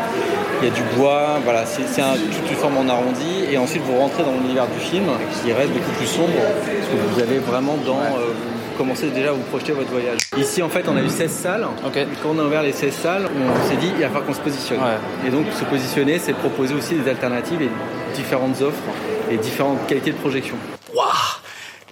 il 0.61 0.69
y 0.69 0.71
a 0.71 0.75
du 0.75 0.83
bois, 0.97 1.39
voilà, 1.43 1.65
c'est, 1.65 1.87
c'est 1.91 2.03
un, 2.03 2.15
toute 2.17 2.51
une 2.51 2.57
forme 2.57 2.77
en 2.77 2.89
arrondi, 2.93 3.45
et 3.51 3.57
ensuite 3.57 3.83
vous 3.85 3.97
rentrez 3.99 4.23
dans 4.23 4.33
l'univers 4.33 4.67
du 4.67 4.79
film, 4.81 5.05
qui 5.43 5.53
reste 5.55 5.71
beaucoup 5.71 5.93
plus 5.97 6.07
sombre, 6.07 6.37
parce 6.37 6.89
que 6.89 7.15
vous 7.15 7.21
avez 7.23 7.39
vraiment 7.39 7.79
dans... 7.87 7.97
euh, 7.97 8.33
commencez 8.77 9.09
déjà 9.11 9.31
à 9.31 9.33
vous 9.33 9.43
projeter 9.43 9.73
votre 9.73 9.91
voyage. 9.91 10.19
Ici, 10.37 10.63
en 10.63 10.69
fait, 10.69 10.85
on 10.89 10.97
a 10.97 11.01
eu 11.03 11.09
16 11.09 11.31
salles. 11.31 11.67
Et 11.95 12.07
quand 12.23 12.31
on 12.35 12.39
a 12.39 12.45
ouvert 12.45 12.63
les 12.63 12.73
16 12.73 12.93
salles, 12.95 13.27
on 13.27 13.69
s'est 13.69 13.77
dit, 13.77 13.91
il 13.95 14.01
va 14.01 14.09
falloir 14.09 14.25
qu'on 14.27 14.35
se 14.35 14.41
positionne. 14.41 14.79
Ouais. 14.81 15.27
Et 15.27 15.31
donc, 15.31 15.47
se 15.59 15.65
positionner, 15.65 16.19
c'est 16.19 16.33
proposer 16.35 16.75
aussi 16.75 16.95
des 16.95 17.09
alternatives 17.09 17.63
et 17.63 17.71
différentes 18.15 18.61
offres 18.63 18.83
et 19.31 19.37
différentes 19.37 19.87
qualités 19.87 20.13
de 20.13 20.17
projection. 20.17 20.57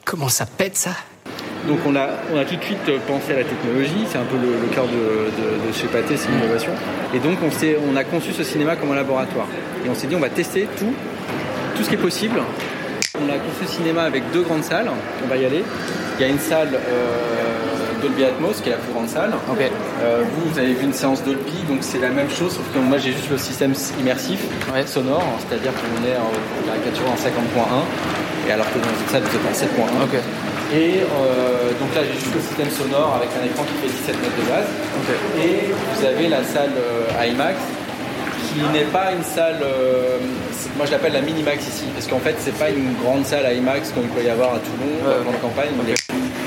Comment 0.04 0.28
ça 0.28 0.46
pète 0.46 0.76
ça? 0.76 0.90
Donc, 1.68 1.78
on 1.86 1.94
a, 1.94 2.08
on 2.34 2.38
a 2.38 2.44
tout 2.44 2.56
de 2.56 2.64
suite 2.64 2.88
euh, 2.88 2.98
pensé 3.06 3.32
à 3.32 3.36
la 3.36 3.44
technologie. 3.44 4.04
C'est 4.10 4.18
un 4.18 4.24
peu 4.24 4.36
le, 4.36 4.60
le 4.60 4.66
cœur 4.74 4.84
de, 4.86 4.90
de, 4.90 5.68
de 5.68 5.72
chez 5.72 5.86
Pathé, 5.86 6.16
c'est 6.16 6.28
l'innovation. 6.28 6.72
Et 7.14 7.20
donc, 7.20 7.38
on, 7.40 7.50
on 7.92 7.96
a 7.96 8.02
conçu 8.04 8.32
ce 8.32 8.42
cinéma 8.42 8.74
comme 8.74 8.90
un 8.90 8.96
laboratoire. 8.96 9.46
Et 9.86 9.88
on 9.88 9.94
s'est 9.94 10.08
dit, 10.08 10.16
on 10.16 10.20
va 10.20 10.28
tester 10.28 10.66
tout, 10.76 10.92
tout 11.76 11.84
ce 11.84 11.88
qui 11.88 11.94
est 11.94 11.98
possible. 11.98 12.40
On 13.14 13.28
a 13.28 13.34
conçu 13.38 13.62
le 13.62 13.68
cinéma 13.68 14.02
avec 14.02 14.24
deux 14.32 14.42
grandes 14.42 14.64
salles. 14.64 14.90
On 15.24 15.28
va 15.28 15.36
y 15.36 15.44
aller. 15.44 15.62
Il 16.22 16.26
y 16.26 16.30
a 16.30 16.34
une 16.34 16.38
salle 16.38 16.68
euh, 16.74 18.00
Dolby 18.00 18.22
Atmos, 18.22 18.60
qui 18.62 18.68
est 18.68 18.72
la 18.72 18.78
plus 18.78 18.92
grande 18.92 19.08
salle. 19.08 19.32
Euh, 19.34 20.22
vous, 20.22 20.50
vous 20.52 20.56
avez 20.56 20.72
vu 20.72 20.84
une 20.84 20.92
séance 20.92 21.20
Dolby, 21.24 21.50
donc 21.68 21.78
c'est 21.80 21.98
la 21.98 22.10
même 22.10 22.30
chose, 22.30 22.52
sauf 22.54 22.62
que 22.72 22.78
moi 22.78 22.96
j'ai 22.98 23.10
juste 23.10 23.28
le 23.28 23.38
système 23.38 23.74
immersif 23.98 24.38
Ouais. 24.72 24.86
sonore, 24.86 25.24
c'est-à-dire 25.42 25.72
qu'on 25.74 25.98
est 26.06 26.14
en 26.14 26.30
caricature 26.70 27.10
en 27.10 27.18
50.1, 27.18 28.46
et 28.48 28.52
alors 28.52 28.66
que 28.70 28.78
dans 28.78 28.94
une 29.02 29.08
salle 29.10 29.22
vous 29.26 29.34
êtes 29.34 29.50
en 29.50 29.82
7.1. 29.82 30.04
Ok. 30.04 30.14
Et 30.72 31.00
euh, 31.02 31.72
donc 31.80 31.92
là 31.96 32.02
j'ai 32.06 32.14
juste 32.14 32.32
le 32.32 32.40
système 32.40 32.70
sonore 32.70 33.16
avec 33.18 33.28
un 33.34 33.44
écran 33.44 33.64
qui 33.64 33.74
fait 33.82 33.90
17 33.90 34.22
mètres 34.22 34.38
de 34.38 34.48
base. 34.48 34.68
Et 35.42 35.74
vous 35.74 36.06
avez 36.06 36.28
la 36.28 36.44
salle 36.44 36.70
euh, 36.78 37.26
IMAX 37.26 37.56
qui 38.54 38.60
n'est 38.72 38.86
pas 38.94 39.10
une 39.10 39.24
salle, 39.24 39.58
euh, 39.64 40.18
moi 40.76 40.86
je 40.86 40.92
l'appelle 40.92 41.14
la 41.14 41.20
Minimax 41.22 41.66
ici, 41.66 41.86
parce 41.94 42.06
qu'en 42.06 42.20
fait 42.20 42.36
c'est 42.38 42.54
pas 42.56 42.70
une 42.70 42.94
grande 43.02 43.26
salle 43.26 43.42
IMAX 43.56 43.90
comme 43.90 44.04
il 44.04 44.08
peut 44.10 44.22
y 44.24 44.30
avoir 44.30 44.50
à 44.54 44.58
Toulon, 44.58 45.02
dans 45.24 45.32
la 45.32 45.38
campagne. 45.38 45.70
mais- 45.84 45.94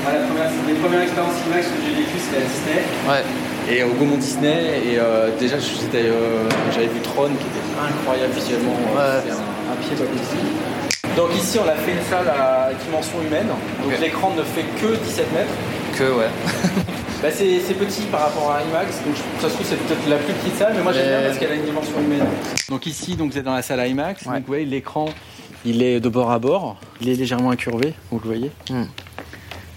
Voilà, 0.06 0.20
la 0.20 0.26
première- 0.26 0.50
les 0.68 0.74
premières 0.74 1.02
expériences 1.02 1.34
IMAX 1.46 1.66
que 1.66 1.78
j'ai 1.84 1.94
vécues 1.98 2.18
c'était 2.22 2.42
à 2.42 2.46
Disney 2.46 2.80
Ouais. 3.10 3.24
et 3.74 3.82
au 3.82 3.90
Gaumont 3.98 4.16
Disney 4.18 4.80
et 4.86 4.98
euh, 5.00 5.30
déjà 5.38 5.56
euh, 5.56 6.48
j'avais 6.72 6.86
vu 6.86 7.00
Tron 7.02 7.26
qui 7.34 7.46
était 7.50 7.66
incroyable 7.74 8.32
visuellement 8.32 8.76
Ouais. 8.94 9.18
c'était 9.22 9.34
un, 9.34 9.72
un 9.72 9.76
pied 9.82 9.96
pas 9.96 10.06
possible 10.06 10.48
donc 11.16 11.30
ici 11.36 11.58
on 11.58 11.68
a 11.68 11.74
fait 11.74 11.90
une 11.92 12.04
salle 12.08 12.28
à 12.28 12.70
dimension 12.86 13.18
humaine 13.26 13.48
donc 13.48 14.00
l'écran 14.00 14.30
ne 14.36 14.42
fait 14.44 14.62
que 14.80 14.94
17 14.94 15.32
mètres 15.32 15.54
Que 15.98 16.04
ouais. 16.04 16.30
bah, 17.22 17.28
c'est, 17.32 17.74
petit 17.74 18.02
par 18.12 18.20
rapport 18.30 18.52
à 18.52 18.62
IMAX 18.62 19.02
donc 19.04 19.16
ça 19.40 19.48
se 19.48 19.54
trouve 19.54 19.66
c'est 19.66 19.76
peut-être 19.88 20.08
la 20.08 20.16
plus 20.18 20.34
petite 20.34 20.56
salle 20.56 20.72
mais 20.76 20.82
moi 20.82 20.92
j'aime 20.92 21.08
bien 21.08 21.22
parce 21.26 21.38
qu'elle 21.38 21.50
a 21.50 21.54
une 21.56 21.64
dimension 21.64 21.98
humaine 21.98 22.26
donc 22.68 22.86
ici 22.86 23.16
donc 23.16 23.32
vous 23.32 23.38
êtes 23.38 23.44
dans 23.44 23.54
la 23.56 23.62
salle 23.62 23.80
IMAX 23.88 24.22
Ouais. 24.26 24.34
donc 24.34 24.42
vous 24.42 24.46
voyez 24.54 24.66
l'écran 24.66 25.06
il 25.64 25.82
est 25.82 25.98
de 25.98 26.08
bord 26.08 26.30
à 26.30 26.38
bord 26.38 26.76
il 27.00 27.08
est 27.08 27.14
légèrement 27.16 27.50
incurvé 27.50 27.94
vous 28.12 28.20
le 28.22 28.26
voyez 28.26 28.50
Hmm. 28.70 28.84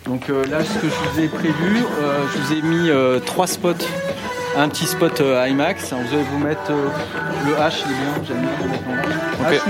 Donc 0.09 0.29
euh, 0.31 0.43
là, 0.47 0.63
ce 0.63 0.79
que 0.79 0.87
je 0.89 1.09
vous 1.11 1.19
ai 1.19 1.27
prévu, 1.27 1.83
euh, 2.01 2.25
je 2.33 2.39
vous 2.39 2.53
ai 2.53 2.61
mis 2.63 2.89
euh, 2.89 3.19
trois 3.19 3.45
spots. 3.45 3.85
Un 4.57 4.67
petit 4.67 4.87
spot 4.87 5.21
IMAX. 5.21 5.93
Vous 5.93 6.13
allez 6.15 6.23
vous 6.31 6.39
mettre 6.39 6.71
le 7.45 7.53
H, 7.53 7.83
il 7.85 7.91
est 7.91 7.95
bien, 7.95 8.13
j'aime 8.27 8.41
bien. 8.41 8.49
H 9.51 9.61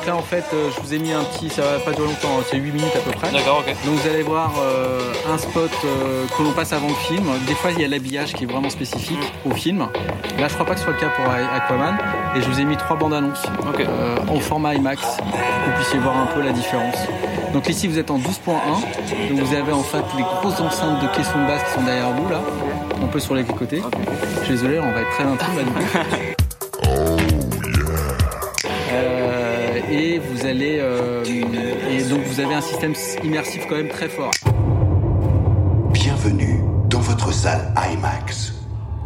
Donc 0.00 0.06
là, 0.06 0.16
en 0.16 0.22
fait, 0.22 0.44
euh, 0.54 0.70
je 0.74 0.80
vous 0.80 0.94
ai 0.94 0.98
mis 0.98 1.12
un 1.12 1.22
petit, 1.24 1.50
ça 1.50 1.60
va 1.60 1.78
pas 1.78 1.90
durer 1.90 2.06
longtemps, 2.06 2.38
hein, 2.38 2.44
c'est 2.48 2.56
8 2.56 2.72
minutes 2.72 2.96
à 2.96 3.00
peu 3.00 3.10
près. 3.10 3.30
D'accord, 3.32 3.58
ok. 3.58 3.66
Donc 3.84 3.96
vous 3.96 4.08
allez 4.08 4.22
voir 4.22 4.50
euh, 4.58 4.98
un 5.30 5.36
spot 5.36 5.70
euh, 5.84 6.24
que 6.26 6.42
l'on 6.42 6.52
passe 6.52 6.72
avant 6.72 6.88
le 6.88 6.94
film. 6.94 7.24
Des 7.46 7.54
fois, 7.54 7.70
il 7.70 7.82
y 7.82 7.84
a 7.84 7.88
l'habillage 7.88 8.32
qui 8.32 8.44
est 8.44 8.46
vraiment 8.46 8.70
spécifique 8.70 9.20
au 9.44 9.50
film. 9.50 9.88
Là, 10.38 10.48
je 10.48 10.54
crois 10.54 10.64
pas 10.64 10.72
que 10.72 10.78
ce 10.78 10.84
soit 10.84 10.94
le 10.94 11.00
cas 11.00 11.10
pour 11.10 11.26
Aquaman. 11.26 11.98
Et 12.34 12.40
je 12.40 12.48
vous 12.48 12.60
ai 12.60 12.64
mis 12.64 12.78
trois 12.78 12.96
bandes 12.96 13.12
annonces 13.12 13.42
euh, 13.78 14.16
en 14.26 14.40
format 14.40 14.74
IMAX 14.74 15.02
pour 15.02 15.16
que 15.26 15.70
vous 15.70 15.76
puissiez 15.76 15.98
voir 15.98 16.16
un 16.16 16.26
peu 16.34 16.40
la 16.40 16.52
différence. 16.52 16.96
Donc 17.52 17.68
ici, 17.68 17.86
vous 17.86 17.98
êtes 17.98 18.10
en 18.10 18.18
12.1. 18.18 18.22
Donc 19.28 19.38
vous 19.38 19.54
avez 19.54 19.72
en 19.72 19.82
fait 19.82 20.04
les 20.16 20.22
grosses 20.22 20.60
enceintes 20.60 21.02
de 21.02 21.08
caissons 21.08 21.42
de 21.42 21.46
basse 21.46 21.62
qui 21.64 21.72
sont 21.72 21.84
derrière 21.84 22.10
vous 22.12 22.28
là, 22.30 22.40
un 23.02 23.06
peu 23.08 23.20
sur 23.20 23.34
les 23.34 23.44
côtés. 23.44 23.82
Je 24.38 24.44
suis 24.44 24.54
désolé, 24.54 24.80
on 24.80 24.92
va 24.92 25.02
être 25.02 25.10
très 25.10 25.24
intime 25.24 25.56
là 25.56 26.16
et 29.90 30.18
vous 30.18 30.46
allez 30.46 30.78
euh, 30.80 31.24
et 31.24 32.02
donc 32.04 32.22
vous 32.22 32.40
avez 32.40 32.54
un 32.54 32.60
système 32.60 32.94
immersif 33.24 33.66
quand 33.68 33.76
même 33.76 33.88
très 33.88 34.08
fort. 34.08 34.30
Bienvenue 35.92 36.60
dans 36.88 37.00
votre 37.00 37.32
salle 37.32 37.74
IMAX. 37.92 38.54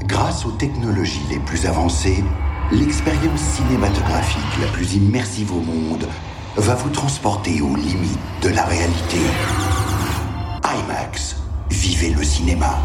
Grâce 0.05 0.45
aux 0.45 0.51
technologies 0.53 1.23
les 1.31 1.39
plus 1.39 1.67
avancées, 1.67 2.23
l'expérience 2.71 3.41
cinématographique 3.41 4.61
la 4.61 4.67
plus 4.69 4.95
immersive 4.95 5.53
au 5.53 5.61
monde 5.61 6.07
va 6.57 6.75
vous 6.75 6.91
transporter 6.91 7.61
aux 7.63 7.75
limites 7.75 8.19
de 8.43 8.51
la 8.51 8.65
réalité. 8.65 9.19
IMAX, 10.63 11.37
vivez 11.71 12.11
le 12.11 12.23
cinéma. 12.23 12.79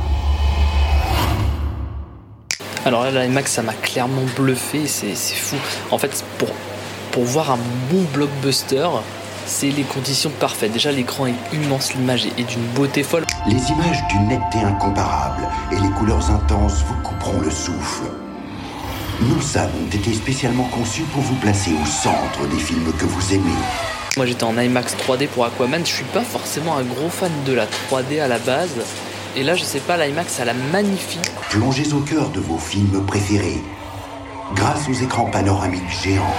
Alors 2.86 3.04
là, 3.04 3.26
l'IMAX, 3.26 3.52
ça 3.52 3.62
m'a 3.62 3.74
clairement 3.74 4.24
bluffé, 4.38 4.88
c'est 4.88 5.14
c'est 5.14 5.36
fou. 5.36 5.58
En 5.92 5.98
fait, 5.98 6.24
pour, 6.38 6.48
pour 7.12 7.24
voir 7.24 7.52
un 7.52 7.60
bon 7.92 8.04
blockbuster, 8.14 8.88
c'est 9.46 9.70
les 9.70 9.84
conditions 9.84 10.30
parfaites. 10.40 10.72
Déjà, 10.72 10.92
l'écran 10.92 11.26
est 11.26 11.36
immense, 11.54 11.94
l'image 11.94 12.26
est 12.26 12.44
d'une 12.44 12.66
beauté 12.76 13.04
folle. 13.04 13.26
Les 13.48 13.72
images 13.72 14.04
d'une 14.10 14.28
netteté 14.28 14.60
incomparable 14.60 15.48
et 15.72 15.76
les 15.76 15.90
couleurs 15.90 16.30
intenses 16.32 16.84
vous 16.88 17.02
couperont 17.02 17.42
le 17.42 17.50
souffle. 17.50 18.04
Nos 19.22 19.42
salles 19.42 19.72
ont 19.82 19.96
été 19.96 20.14
spécialement 20.14 20.66
conçues 20.66 21.04
pour 21.14 21.22
vous 21.22 21.36
placer 21.36 21.72
au 21.72 21.86
centre 21.86 22.48
des 22.50 22.60
films 22.60 22.92
que 22.98 23.06
vous 23.06 23.34
aimez. 23.34 23.60
Moi, 24.18 24.26
j'étais 24.26 24.44
en 24.44 24.58
IMAX 24.58 24.96
3D 24.96 25.28
pour 25.28 25.46
Aquaman. 25.46 25.86
Je 25.86 25.92
suis 25.92 26.06
pas 26.06 26.22
forcément 26.24 26.78
un 26.78 26.84
gros 26.84 27.10
fan 27.10 27.32
de 27.46 27.54
la 27.54 27.66
3D 27.66 28.22
à 28.22 28.28
la 28.28 28.40
base. 28.40 28.76
Et 29.36 29.44
là, 29.44 29.56
je 29.56 29.64
sais 29.64 29.80
pas, 29.80 29.98
l'IMAX, 29.98 30.34
ça 30.34 30.46
la 30.46 30.54
magnifie. 30.54 31.20
Plongez 31.50 31.94
au 31.94 32.00
cœur 32.00 32.30
de 32.30 32.40
vos 32.40 32.58
films 32.58 33.06
préférés 33.06 33.62
grâce 34.56 34.88
aux 34.90 34.94
écrans 34.94 35.26
panoramiques 35.26 35.90
géants. 36.04 36.34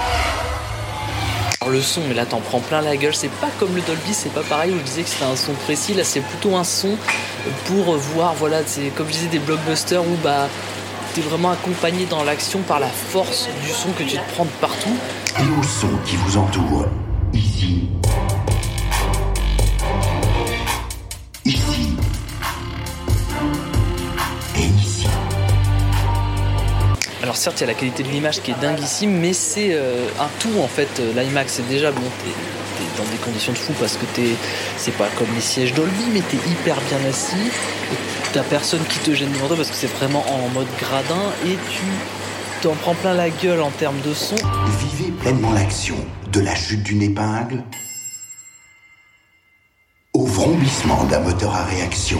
Alors, 1.61 1.73
le 1.75 1.81
son, 1.81 2.01
mais 2.07 2.15
là, 2.15 2.25
t'en 2.25 2.39
prends 2.39 2.59
plein 2.59 2.81
la 2.81 2.97
gueule. 2.97 3.13
C'est 3.13 3.29
pas 3.29 3.49
comme 3.59 3.75
le 3.75 3.81
Dolby, 3.81 4.13
c'est 4.13 4.33
pas 4.33 4.41
pareil 4.41 4.71
où 4.71 4.79
je 4.79 4.83
disais 4.83 5.03
que 5.03 5.09
c'était 5.09 5.25
un 5.25 5.35
son 5.35 5.53
précis. 5.53 5.93
Là, 5.93 6.03
c'est 6.03 6.21
plutôt 6.21 6.55
un 6.55 6.63
son 6.63 6.97
pour 7.65 7.95
voir, 7.95 8.33
voilà, 8.33 8.61
c'est 8.65 8.89
comme 8.95 9.05
je 9.07 9.11
disais, 9.11 9.27
des 9.27 9.39
blockbusters 9.39 10.01
où 10.01 10.17
bah. 10.23 10.47
T'es 11.13 11.19
vraiment 11.19 11.51
accompagné 11.51 12.05
dans 12.05 12.23
l'action 12.23 12.61
par 12.61 12.79
la 12.79 12.87
force 12.87 13.49
du 13.65 13.69
son 13.69 13.91
que 13.91 14.03
tu 14.03 14.15
te 14.15 14.33
prends 14.33 14.45
de 14.45 14.49
partout. 14.61 14.95
et 15.37 15.59
au 15.59 15.61
son 15.61 15.89
qui 16.05 16.15
vous 16.15 16.37
entoure. 16.37 16.85
Certes, 27.41 27.59
il 27.59 27.61
y 27.61 27.63
a 27.63 27.67
la 27.67 27.73
qualité 27.73 28.03
de 28.03 28.09
l'image 28.09 28.41
qui 28.41 28.51
est 28.51 28.61
dinguissime, 28.61 29.17
mais 29.19 29.33
c'est 29.33 29.69
euh, 29.71 30.07
un 30.19 30.29
tout 30.39 30.59
en 30.61 30.67
fait. 30.67 30.87
Euh, 30.99 31.11
L'IMAX, 31.19 31.53
c'est 31.53 31.67
déjà 31.67 31.91
bon, 31.91 32.01
t'es 32.23 32.29
t'es 32.77 33.01
dans 33.01 33.09
des 33.09 33.17
conditions 33.17 33.51
de 33.51 33.57
fou 33.57 33.73
parce 33.79 33.97
que 33.97 34.05
t'es, 34.13 34.29
c'est 34.77 34.95
pas 34.95 35.07
comme 35.17 35.27
les 35.33 35.41
sièges 35.41 35.73
Dolby, 35.73 36.03
mais 36.13 36.21
t'es 36.21 36.37
hyper 36.37 36.79
bien 36.81 36.99
assis. 37.09 37.51
T'as 38.31 38.43
personne 38.43 38.81
qui 38.87 38.99
te 38.99 39.13
gêne 39.13 39.31
devant 39.31 39.47
toi 39.47 39.57
parce 39.57 39.69
que 39.69 39.75
c'est 39.75 39.91
vraiment 39.91 40.23
en 40.29 40.49
mode 40.49 40.67
gradin 40.79 41.33
et 41.45 41.57
tu 41.71 41.83
t'en 42.61 42.75
prends 42.75 42.93
plein 42.95 43.15
la 43.15 43.31
gueule 43.31 43.61
en 43.61 43.71
termes 43.71 43.99
de 44.01 44.13
son. 44.13 44.35
Vivez 44.79 45.11
pleinement 45.11 45.51
l'action 45.51 45.95
de 46.31 46.41
la 46.41 46.53
chute 46.53 46.83
d'une 46.83 47.01
épingle 47.01 47.63
au 50.13 50.25
vrombissement 50.25 51.05
d'un 51.05 51.19
moteur 51.21 51.55
à 51.55 51.63
réaction. 51.63 52.19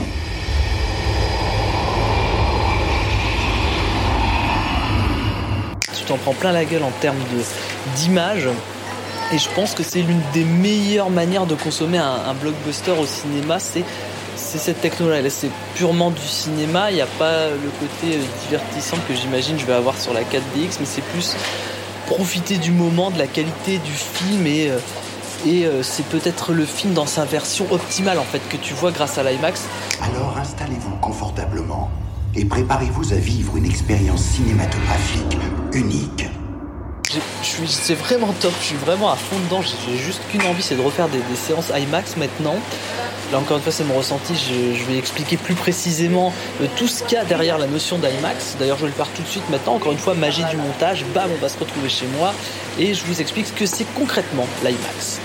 Tu 6.02 6.08
t'en 6.08 6.18
prends 6.18 6.34
plein 6.34 6.52
la 6.52 6.66
gueule 6.66 6.84
en 6.84 6.92
termes 7.00 7.18
d'image. 7.96 8.48
Et 9.34 9.38
je 9.38 9.50
pense 9.56 9.74
que 9.74 9.84
c'est 9.84 10.02
l'une 10.02 10.22
des 10.34 10.44
meilleures 10.44 11.10
manières 11.10 11.46
de 11.46 11.56
consommer 11.56 11.98
un, 11.98 12.34
blockbuster 12.34 12.92
au 12.92 13.06
cinéma, 13.06 13.60
c'est 13.60 13.86
cette 14.36 14.82
technologie. 14.82 15.30
C'est 15.30 15.52
purement 15.76 16.12
du 16.12 16.22
cinéma. 16.22 16.92
Il 16.92 16.96
n'y 16.96 17.02
a 17.02 17.06
pas 17.06 17.48
le 17.50 17.70
côté 17.80 18.18
euh, 18.18 18.22
divertissant 18.44 18.98
que 19.08 19.14
j'imagine 19.16 19.58
je 19.58 19.66
vais 19.66 19.74
avoir 19.74 19.98
sur 19.98 20.14
la 20.14 20.22
4DX, 20.22 20.78
mais 20.80 20.86
c'est 20.86 21.04
plus 21.04 21.36
profiter 22.08 22.58
du 22.58 22.72
moment, 22.72 23.10
de 23.10 23.18
la 23.18 23.28
qualité 23.28 23.78
du 23.78 23.94
film 23.94 24.46
et 24.46 24.70
euh, 24.70 24.80
et 25.46 25.66
euh, 25.66 25.82
c'est 25.82 26.06
peut-être 26.06 26.54
le 26.54 26.66
film 26.66 26.94
dans 26.94 27.06
sa 27.06 27.26
version 27.26 27.66
optimale 27.72 28.20
en 28.20 28.24
fait 28.24 28.42
que 28.50 28.58
tu 28.58 28.74
vois 28.74 28.92
grâce 28.92 29.18
à 29.18 29.24
l'IMAX. 29.24 29.64
Alors 30.02 30.38
installez-vous 30.38 30.96
confortablement 30.98 31.90
et 32.36 32.46
préparez-vous 32.46 33.14
à 33.14 33.18
vivre 33.18 33.58
une 33.58 33.66
expérience 33.66 34.22
cinématographique 34.22 35.38
unique. 35.74 36.26
J'ai- 37.12 37.22
je 37.42 37.48
suis- 37.48 37.68
C'est 37.68 37.96
vraiment 37.96 38.34
top, 38.40 38.54
je 38.62 38.66
suis 38.68 38.76
vraiment 38.78 39.12
à 39.12 39.16
fond 39.16 39.38
dedans. 39.46 39.62
J'ai 39.62 39.98
juste 39.98 40.22
qu'une 40.32 40.44
envie, 40.44 40.62
c'est 40.62 40.76
de 40.76 40.82
refaire 40.82 41.10
des, 41.10 41.18
des 41.18 41.36
séances 41.36 41.70
IMAX 41.76 42.16
maintenant. 42.18 42.56
Là 43.32 43.38
encore 43.40 43.58
une 43.58 43.64
fois, 43.64 43.72
c'est 43.72 43.84
mon 43.86 43.96
ressenti. 43.96 44.34
Je, 44.36 44.78
je 44.78 44.84
vais 44.86 44.98
expliquer 44.98 45.38
plus 45.38 45.56
précisément 45.56 46.34
euh, 46.62 46.68
tout 46.78 46.88
ce 46.88 47.04
qu'il 47.04 47.14
y 47.14 47.18
a 47.22 47.26
derrière 47.26 47.58
la 47.58 47.68
notion 47.68 47.98
d'IMAX. 47.98 48.56
D'ailleurs, 48.60 48.78
je 48.78 48.84
vais 48.84 48.90
le 48.90 48.96
faire 48.96 49.10
tout 49.10 49.22
de 49.22 49.28
suite 49.28 49.50
maintenant. 49.50 49.76
Encore 49.76 49.92
une 49.92 49.98
fois, 49.98 50.14
magie 50.14 50.44
du 50.46 50.58
montage. 50.58 51.06
Bam, 51.14 51.30
on 51.38 51.42
va 51.42 51.50
se 51.50 51.58
retrouver 51.60 51.90
chez 51.90 52.08
moi 52.18 52.34
et 52.80 52.94
je 52.94 53.04
vous 53.06 53.20
explique 53.22 53.48
ce 53.48 53.54
que 53.54 53.66
c'est 53.66 53.86
concrètement 53.94 54.48
l'IMAX. 54.64 55.20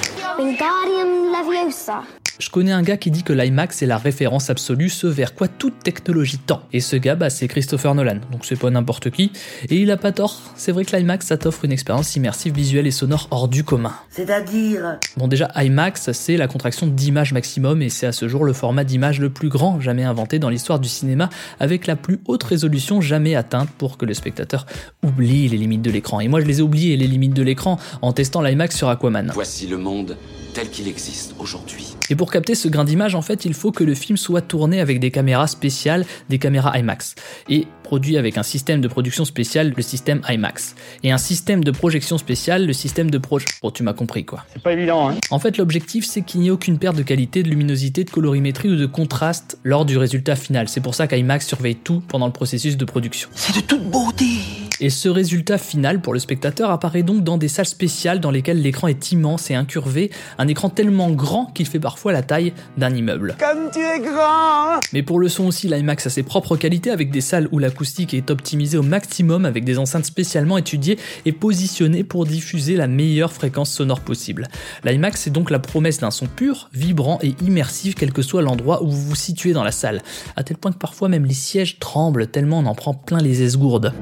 Je 2.38 2.50
connais 2.50 2.72
un 2.72 2.82
gars 2.82 2.98
qui 2.98 3.10
dit 3.10 3.22
que 3.22 3.32
l'IMAX 3.32 3.82
est 3.82 3.86
la 3.86 3.96
référence 3.96 4.50
absolue, 4.50 4.90
ce 4.90 5.06
vers 5.06 5.34
quoi 5.34 5.48
toute 5.48 5.78
technologie 5.82 6.36
tend. 6.38 6.60
Et 6.72 6.80
ce 6.80 6.96
gars, 6.96 7.14
bah, 7.14 7.30
c'est 7.30 7.48
Christopher 7.48 7.94
Nolan, 7.94 8.18
donc 8.30 8.44
c'est 8.44 8.58
pas 8.58 8.68
n'importe 8.68 9.10
qui. 9.10 9.32
Et 9.70 9.76
il 9.76 9.90
a 9.90 9.96
pas 9.96 10.12
tort, 10.12 10.42
c'est 10.54 10.70
vrai 10.70 10.84
que 10.84 10.94
l'IMAX, 10.94 11.26
ça 11.26 11.38
t'offre 11.38 11.64
une 11.64 11.72
expérience 11.72 12.14
immersive, 12.14 12.54
visuelle 12.54 12.86
et 12.86 12.90
sonore 12.90 13.28
hors 13.30 13.48
du 13.48 13.64
commun. 13.64 13.94
C'est-à-dire 14.10 14.98
Bon 15.16 15.28
déjà, 15.28 15.50
IMAX, 15.56 16.12
c'est 16.12 16.36
la 16.36 16.46
contraction 16.46 16.86
d'image 16.86 17.32
maximum 17.32 17.80
et 17.80 17.88
c'est 17.88 18.06
à 18.06 18.12
ce 18.12 18.28
jour 18.28 18.44
le 18.44 18.52
format 18.52 18.84
d'image 18.84 19.18
le 19.18 19.30
plus 19.30 19.48
grand 19.48 19.80
jamais 19.80 20.04
inventé 20.04 20.38
dans 20.38 20.50
l'histoire 20.50 20.78
du 20.78 20.90
cinéma 20.90 21.30
avec 21.58 21.86
la 21.86 21.96
plus 21.96 22.20
haute 22.26 22.44
résolution 22.44 23.00
jamais 23.00 23.34
atteinte 23.34 23.70
pour 23.78 23.96
que 23.96 24.04
le 24.04 24.12
spectateur 24.12 24.66
oublie 25.02 25.48
les 25.48 25.56
limites 25.56 25.82
de 25.82 25.90
l'écran. 25.90 26.20
Et 26.20 26.28
moi 26.28 26.42
je 26.42 26.46
les 26.46 26.58
ai 26.58 26.62
oubliées 26.62 26.96
les 26.98 27.06
limites 27.06 27.34
de 27.34 27.42
l'écran 27.42 27.78
en 28.02 28.12
testant 28.12 28.42
l'IMAX 28.42 28.76
sur 28.76 28.88
Aquaman. 28.90 29.30
Voici 29.32 29.66
le 29.66 29.78
monde 29.78 30.16
tel 30.52 30.70
qu'il 30.70 30.88
existe 30.88 31.34
aujourd'hui. 31.38 31.95
Et 32.10 32.16
pour 32.16 32.30
capter 32.30 32.54
ce 32.54 32.68
grain 32.68 32.84
d'image, 32.84 33.14
en 33.14 33.22
fait, 33.22 33.44
il 33.44 33.54
faut 33.54 33.72
que 33.72 33.84
le 33.84 33.94
film 33.94 34.16
soit 34.16 34.42
tourné 34.42 34.80
avec 34.80 35.00
des 35.00 35.10
caméras 35.10 35.46
spéciales, 35.46 36.04
des 36.28 36.38
caméras 36.38 36.78
IMAX, 36.78 37.14
et 37.48 37.66
produit 37.82 38.16
avec 38.16 38.38
un 38.38 38.42
système 38.42 38.80
de 38.80 38.88
production 38.88 39.24
spécial, 39.24 39.72
le 39.76 39.82
système 39.82 40.20
IMAX, 40.28 40.74
et 41.02 41.12
un 41.12 41.18
système 41.18 41.62
de 41.62 41.70
projection 41.70 42.18
spécial, 42.18 42.66
le 42.66 42.72
système 42.72 43.10
de 43.10 43.18
proje... 43.18 43.44
Bon, 43.62 43.70
tu 43.70 43.82
m'as 43.82 43.92
compris 43.92 44.24
quoi. 44.24 44.44
C'est 44.52 44.62
pas 44.62 44.72
évident, 44.72 45.10
hein 45.10 45.14
En 45.30 45.38
fait, 45.38 45.58
l'objectif, 45.58 46.04
c'est 46.04 46.22
qu'il 46.22 46.40
n'y 46.40 46.48
ait 46.48 46.50
aucune 46.50 46.78
perte 46.78 46.96
de 46.96 47.02
qualité, 47.02 47.42
de 47.42 47.48
luminosité, 47.48 48.04
de 48.04 48.10
colorimétrie 48.10 48.68
ou 48.68 48.76
de 48.76 48.86
contraste 48.86 49.58
lors 49.62 49.84
du 49.84 49.98
résultat 49.98 50.36
final. 50.36 50.68
C'est 50.68 50.80
pour 50.80 50.94
ça 50.94 51.06
qu'IMAX 51.06 51.46
surveille 51.46 51.76
tout 51.76 52.02
pendant 52.08 52.26
le 52.26 52.32
processus 52.32 52.76
de 52.76 52.84
production. 52.84 53.28
C'est 53.34 53.56
de 53.56 53.60
toute 53.60 53.90
beauté 53.90 54.65
Et 54.78 54.90
ce 54.90 55.08
résultat 55.08 55.56
final 55.56 56.02
pour 56.02 56.12
le 56.12 56.18
spectateur 56.18 56.70
apparaît 56.70 57.02
donc 57.02 57.24
dans 57.24 57.38
des 57.38 57.48
salles 57.48 57.66
spéciales 57.66 58.20
dans 58.20 58.30
lesquelles 58.30 58.60
l'écran 58.60 58.88
est 58.88 59.10
immense 59.10 59.50
et 59.50 59.54
incurvé, 59.54 60.10
un 60.36 60.48
écran 60.48 60.68
tellement 60.68 61.10
grand 61.10 61.46
qu'il 61.46 61.66
fait 61.66 61.80
parfois 61.80 62.12
la 62.12 62.22
taille 62.22 62.52
d'un 62.76 62.94
immeuble. 62.94 63.36
Comme 63.38 63.70
tu 63.72 63.80
es 63.80 64.00
grand 64.00 64.80
Mais 64.92 65.02
pour 65.02 65.18
le 65.18 65.28
son 65.28 65.46
aussi, 65.46 65.66
l'IMAX 65.66 66.06
a 66.06 66.10
ses 66.10 66.22
propres 66.22 66.56
qualités 66.56 66.90
avec 66.90 67.10
des 67.10 67.22
salles 67.22 67.48
où 67.52 67.58
l'acoustique 67.58 68.12
est 68.12 68.30
optimisée 68.30 68.76
au 68.76 68.82
maximum 68.82 69.46
avec 69.46 69.64
des 69.64 69.78
enceintes 69.78 70.04
spécialement 70.04 70.58
étudiées 70.58 70.98
et 71.24 71.32
positionnées 71.32 72.04
pour 72.04 72.26
diffuser 72.26 72.76
la 72.76 72.86
meilleure 72.86 73.32
fréquence 73.32 73.72
sonore 73.72 74.00
possible. 74.00 74.46
L'IMAX 74.84 75.26
est 75.26 75.30
donc 75.30 75.50
la 75.50 75.58
promesse 75.58 76.00
d'un 76.00 76.10
son 76.10 76.26
pur, 76.26 76.68
vibrant 76.74 77.18
et 77.22 77.34
immersif 77.42 77.94
quel 77.94 78.12
que 78.12 78.20
soit 78.20 78.42
l'endroit 78.42 78.82
où 78.82 78.90
vous 78.90 79.08
vous 79.08 79.16
situez 79.16 79.54
dans 79.54 79.64
la 79.64 79.72
salle, 79.72 80.02
à 80.36 80.44
tel 80.44 80.58
point 80.58 80.72
que 80.72 80.78
parfois 80.78 81.08
même 81.08 81.24
les 81.24 81.32
sièges 81.32 81.78
tremblent 81.78 82.26
tellement 82.26 82.58
on 82.58 82.66
en 82.66 82.74
prend 82.74 82.92
plein 82.92 83.20
les 83.20 83.42
esgourdes. 83.42 83.94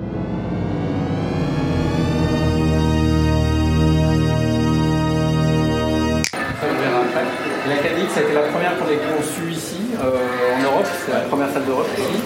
Salle 11.55 11.67
d'Europe 11.67 11.87
ici. 11.97 12.19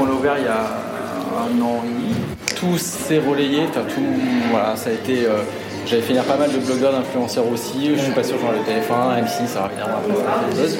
On 0.00 0.06
l'a 0.06 0.12
ouvert 0.12 0.34
il 0.38 0.44
y 0.44 0.48
a 0.48 0.66
un 1.38 1.62
an 1.62 1.84
et 1.84 1.88
demi. 1.88 2.14
Tout 2.56 2.76
s'est 2.78 3.20
relayé, 3.20 3.60
enfin, 3.68 3.82
tout, 3.82 4.02
voilà, 4.50 4.74
ça 4.74 4.90
a 4.90 4.92
été 4.92 5.24
euh, 5.24 5.42
J'avais 5.86 6.02
fait 6.02 6.14
lire 6.14 6.24
pas 6.24 6.36
mal 6.36 6.50
de 6.50 6.58
blogueurs, 6.58 6.90
d'influenceurs 6.90 7.46
aussi. 7.46 7.94
Je 7.94 8.02
suis 8.02 8.12
pas 8.12 8.24
sûr 8.24 8.40
genre 8.40 8.50
le 8.50 8.58
téléphone, 8.64 8.96
M6, 9.24 9.46
ça 9.46 9.60
va 9.60 9.66
évidemment 9.70 9.98
après 9.98 10.14
ça 10.16 10.32
a 10.32 10.62
buzz. 10.62 10.78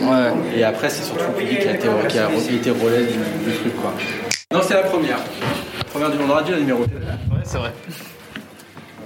Et 0.57 0.65
après, 0.65 0.89
c'est 0.91 1.05
surtout 1.05 1.27
le 1.29 1.35
public 1.45 1.61
qui 1.61 1.69
a 1.69 1.75
été, 1.75 1.89
qui 2.09 2.19
a 2.19 2.29
été 2.57 2.71
relais 2.71 3.05
du, 3.05 3.51
du 3.51 3.57
truc 3.57 3.81
quoi. 3.81 3.93
Non, 4.53 4.61
c'est 4.67 4.75
la 4.75 4.83
première. 4.83 5.19
La 5.79 5.85
première 5.85 6.11
du 6.11 6.19
monde 6.19 6.31
radio, 6.33 6.55
la 6.55 6.61
numéro. 6.61 6.81
Ouais, 6.81 6.87
c'est 7.45 7.59
vrai. 7.59 7.73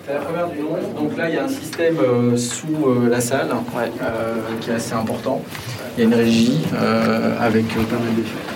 C'est 0.06 0.14
la 0.14 0.20
première 0.20 0.48
du 0.48 0.60
nom. 0.60 0.78
Donc 0.98 1.18
là, 1.18 1.28
il 1.28 1.34
y 1.34 1.38
a 1.38 1.44
un 1.44 1.48
système 1.48 1.98
euh, 1.98 2.36
sous 2.38 2.86
euh, 2.86 3.08
la 3.10 3.20
salle 3.20 3.48
euh, 3.50 4.34
qui 4.62 4.70
est 4.70 4.74
assez 4.74 4.94
important. 4.94 5.42
Il 5.96 6.00
y 6.00 6.02
a 6.04 6.08
une 6.08 6.14
régie 6.14 6.60
euh, 6.74 7.36
avec 7.40 7.64
euh, 7.76 7.82
pas 7.82 7.96
mal 7.96 8.14
d'effets. 8.14 8.55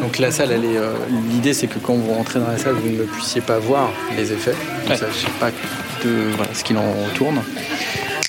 Donc 0.00 0.18
la 0.18 0.30
salle, 0.30 0.52
elle 0.52 0.64
est. 0.64 0.76
euh, 0.76 0.92
L'idée, 1.30 1.54
c'est 1.54 1.66
que 1.68 1.78
quand 1.78 1.94
vous 1.94 2.12
rentrez 2.12 2.40
dans 2.40 2.48
la 2.48 2.58
salle, 2.58 2.74
vous 2.74 2.90
ne 2.90 3.04
puissiez 3.04 3.40
pas 3.40 3.58
voir 3.58 3.90
les 4.16 4.32
effets. 4.32 4.54
Vous 4.84 4.90
ne 4.90 4.96
sachiez 4.96 5.28
pas 5.38 5.50
de 6.04 6.10
voilà, 6.36 6.52
ce 6.52 6.64
qu'il 6.64 6.76
en 6.76 6.82
tourne. 7.14 7.40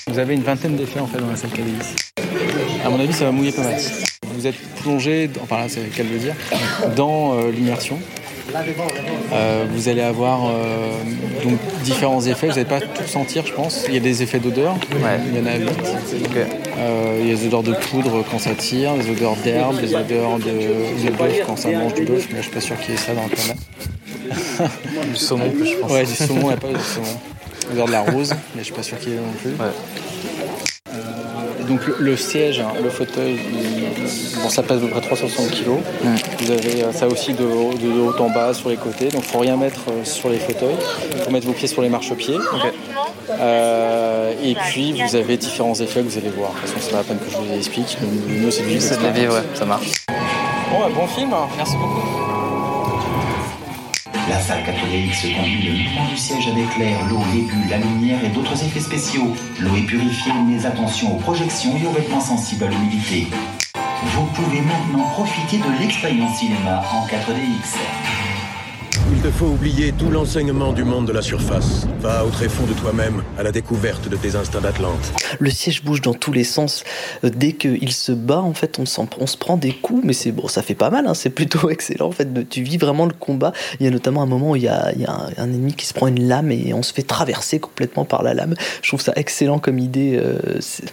Vous 0.07 0.19
avez 0.19 0.35
une 0.35 0.43
vingtaine 0.43 0.75
d'effets 0.75 0.99
en 0.99 1.07
fait 1.07 1.17
dans 1.17 1.29
la 1.29 1.35
salle 1.35 1.49
KDX. 1.49 1.95
À 2.85 2.89
mon 2.89 2.99
avis, 2.99 3.13
ça 3.13 3.25
va 3.25 3.31
mouiller 3.31 3.51
pas 3.51 3.63
mal. 3.63 3.75
Vous 4.35 4.45
êtes 4.47 4.55
plongé, 4.81 5.27
dans- 5.27 5.41
enfin 5.41 5.57
là, 5.57 5.65
c'est 5.67 5.81
le 5.81 5.89
cas 5.89 6.03
de 6.03 6.09
le 6.09 6.19
dire, 6.19 6.35
dans 6.95 7.33
euh, 7.39 7.51
l'immersion. 7.51 7.99
Euh, 9.33 9.65
vous 9.71 9.89
allez 9.89 10.01
avoir 10.01 10.47
euh, 10.47 10.91
donc 11.43 11.57
différents 11.83 12.21
effets. 12.21 12.47
Vous 12.47 12.53
n'allez 12.53 12.65
pas 12.65 12.81
tout 12.81 13.07
sentir, 13.07 13.45
je 13.45 13.53
pense. 13.53 13.85
Il 13.87 13.93
y 13.93 13.97
a 13.97 14.01
des 14.01 14.23
effets 14.23 14.39
d'odeur. 14.39 14.75
Il 14.91 15.37
y 15.37 15.41
en 15.41 15.45
a 15.45 15.57
huit. 15.57 15.69
Euh, 16.77 17.19
il 17.21 17.29
y 17.29 17.31
a 17.31 17.35
des 17.35 17.47
odeurs 17.47 17.63
de 17.63 17.73
poudre 17.73 18.23
quand 18.29 18.39
ça 18.39 18.53
tire, 18.53 18.93
des 18.95 19.09
odeurs 19.09 19.35
d'herbe, 19.37 19.79
des 19.79 19.95
odeurs 19.95 20.37
de, 20.37 21.05
de 21.05 21.11
bœuf 21.17 21.41
quand 21.45 21.57
ça 21.57 21.69
mange 21.71 21.93
du 21.93 22.05
bœuf. 22.05 22.27
Mais 22.31 22.37
je 22.37 22.43
suis 22.43 22.51
pas 22.51 22.61
sûr 22.61 22.79
qu'il 22.79 22.91
y 22.91 22.93
ait 22.93 22.99
ça 22.99 23.13
dans 23.13 23.23
le 23.23 23.29
canal. 23.29 23.57
Du 25.09 25.15
saumon, 25.15 25.51
je 25.63 25.75
pense. 25.75 25.91
Ouais, 25.91 26.03
du 26.03 26.15
saumon, 26.15 26.41
il 26.41 26.47
n'y 26.47 26.53
a 26.53 26.57
pas 26.57 26.67
de 26.67 26.77
saumon. 26.77 27.07
L'odeur 27.69 27.87
de 27.87 27.91
la 27.91 28.01
rose, 28.01 28.33
mais 28.55 28.61
je 28.61 28.65
suis 28.65 28.73
pas 28.73 28.83
sûr 28.83 28.97
qu'il 28.99 29.11
y 29.11 29.15
ait 29.15 29.17
non 29.17 29.33
plus. 29.41 29.51
Donc 31.67 31.85
le, 31.87 31.95
le 31.99 32.15
siège, 32.17 32.59
hein, 32.59 32.71
le 32.83 32.89
fauteuil, 32.89 33.37
il- 33.51 34.41
bon, 34.41 34.49
ça 34.49 34.63
pèse 34.63 34.77
à 34.77 34.81
peu 34.81 34.87
près 34.87 35.01
360 35.01 35.51
kg. 35.51 35.69
Vous 36.39 36.51
avez 36.51 36.83
euh, 36.83 36.91
ça 36.93 37.07
aussi 37.07 37.33
de, 37.33 37.43
haut- 37.43 37.73
de 37.73 37.87
haut 37.99 38.13
en 38.21 38.29
bas, 38.29 38.53
sur 38.53 38.69
les 38.69 38.77
côtés. 38.77 39.07
Donc 39.09 39.23
faut 39.23 39.39
rien 39.39 39.57
mettre 39.57 39.81
euh, 39.89 40.03
sur 40.03 40.29
les 40.29 40.37
fauteuils. 40.39 40.75
Il 41.15 41.21
faut 41.23 41.31
mettre 41.31 41.47
vos 41.47 41.53
pieds 41.53 41.67
sur 41.67 41.81
les 41.81 41.89
marchepieds. 41.89 42.37
Euh, 43.39 44.31
et 44.43 44.55
puis 44.55 44.93
vous 45.01 45.15
avez 45.15 45.37
différents 45.37 45.73
effets 45.75 46.01
que 46.01 46.07
vous 46.09 46.17
allez 46.17 46.29
voir. 46.29 46.51
De 46.51 46.59
toute 46.59 46.69
façon, 46.69 46.79
c'est 46.81 46.91
pas 46.91 46.97
la 46.97 47.03
peine 47.03 47.17
que 47.17 47.29
je 47.31 47.37
vous 47.37 47.45
les 47.51 47.57
explique. 47.57 47.97
Le 48.01 48.33
mieux, 48.45 48.51
c'est 48.51 48.61
de 48.63 48.67
vivre 48.67 48.81
C'est 48.81 48.97
de 48.99 49.03
les 49.03 49.11
vivre, 49.11 49.33
ouais, 49.33 49.43
ça 49.55 49.65
marche. 49.65 49.91
Bon, 50.71 50.79
bah, 50.79 50.89
bon 50.93 51.07
film. 51.07 51.31
Merci 51.57 51.75
beaucoup. 51.77 52.01
La 54.27 54.39
salle 54.39 54.63
4DX 54.63 55.35
combine 55.35 55.65
le 55.65 55.83
mouvement 55.83 56.09
du 56.09 56.17
siège 56.17 56.47
avec 56.47 56.77
l'air, 56.79 56.97
l'eau, 57.07 57.19
les 57.31 57.41
bulles, 57.41 57.69
la 57.69 57.77
lumière 57.77 58.23
et 58.25 58.29
d'autres 58.29 58.63
effets 58.63 58.79
spéciaux. 58.79 59.31
L'eau 59.59 59.75
est 59.75 59.85
purifiée, 59.85 60.31
mais 60.47 60.65
attention 60.65 61.15
aux 61.15 61.19
projections 61.19 61.77
et 61.77 61.85
aux 61.85 61.91
vêtements 61.91 62.19
sensibles 62.19 62.63
à 62.63 62.67
l'humidité. 62.67 63.27
Vous 64.03 64.25
pouvez 64.33 64.61
maintenant 64.61 65.07
profiter 65.09 65.57
de 65.57 65.79
l'expérience 65.79 66.39
cinéma 66.39 66.83
en 66.91 67.05
4DX. 67.05 68.04
Te 69.25 69.31
faut 69.31 69.47
oublier 69.47 69.91
tout 69.91 70.11
l'enseignement 70.11 70.71
du 70.71 70.83
monde 70.83 71.07
de 71.07 71.11
la 71.11 71.23
surface. 71.23 71.87
Va 71.99 72.23
au 72.23 72.29
tréfonds 72.29 72.67
de 72.67 72.73
toi-même, 72.73 73.23
à 73.39 73.41
la 73.41 73.51
découverte 73.51 74.07
de 74.07 74.15
tes 74.15 74.35
instincts 74.35 74.61
d'Atlante. 74.61 75.13
Le 75.39 75.49
siège 75.49 75.83
bouge 75.83 76.01
dans 76.01 76.13
tous 76.13 76.31
les 76.31 76.43
sens. 76.43 76.83
Euh, 77.23 77.31
Dès 77.35 77.53
qu'il 77.53 77.91
se 77.91 78.11
bat, 78.11 78.37
en 78.37 78.53
fait, 78.53 78.77
on, 78.77 78.85
se 78.85 79.37
prend 79.37 79.57
des 79.57 79.71
coups, 79.71 80.03
mais 80.03 80.13
c'est 80.13 80.31
bon, 80.31 80.47
ça 80.47 80.61
fait 80.61 80.75
pas 80.75 80.91
mal. 80.91 81.07
hein, 81.07 81.15
c'est 81.15 81.31
plutôt 81.31 81.69
excellent. 81.71 82.09
En 82.09 82.11
fait, 82.11 82.47
tu 82.49 82.61
vis 82.61 82.77
vraiment 82.77 83.07
le 83.07 83.13
combat. 83.13 83.51
Il 83.79 83.85
y 83.85 83.87
a 83.87 83.89
notamment 83.89 84.21
un 84.21 84.27
moment 84.27 84.51
où 84.51 84.55
il 84.57 84.61
y 84.61 84.67
a, 84.67 84.93
un, 85.07 85.51
ennemi 85.51 85.73
qui 85.73 85.87
se 85.87 85.95
prend 85.95 86.05
une 86.05 86.27
lame 86.27 86.51
et 86.51 86.75
on 86.75 86.83
se 86.83 86.93
fait 86.93 87.01
traverser 87.01 87.57
complètement 87.57 88.05
par 88.05 88.21
la 88.21 88.35
lame. 88.35 88.53
Je 88.83 88.89
trouve 88.89 89.01
ça 89.01 89.13
excellent 89.15 89.57
comme 89.57 89.79
idée. 89.79 90.19
euh, 90.21 90.37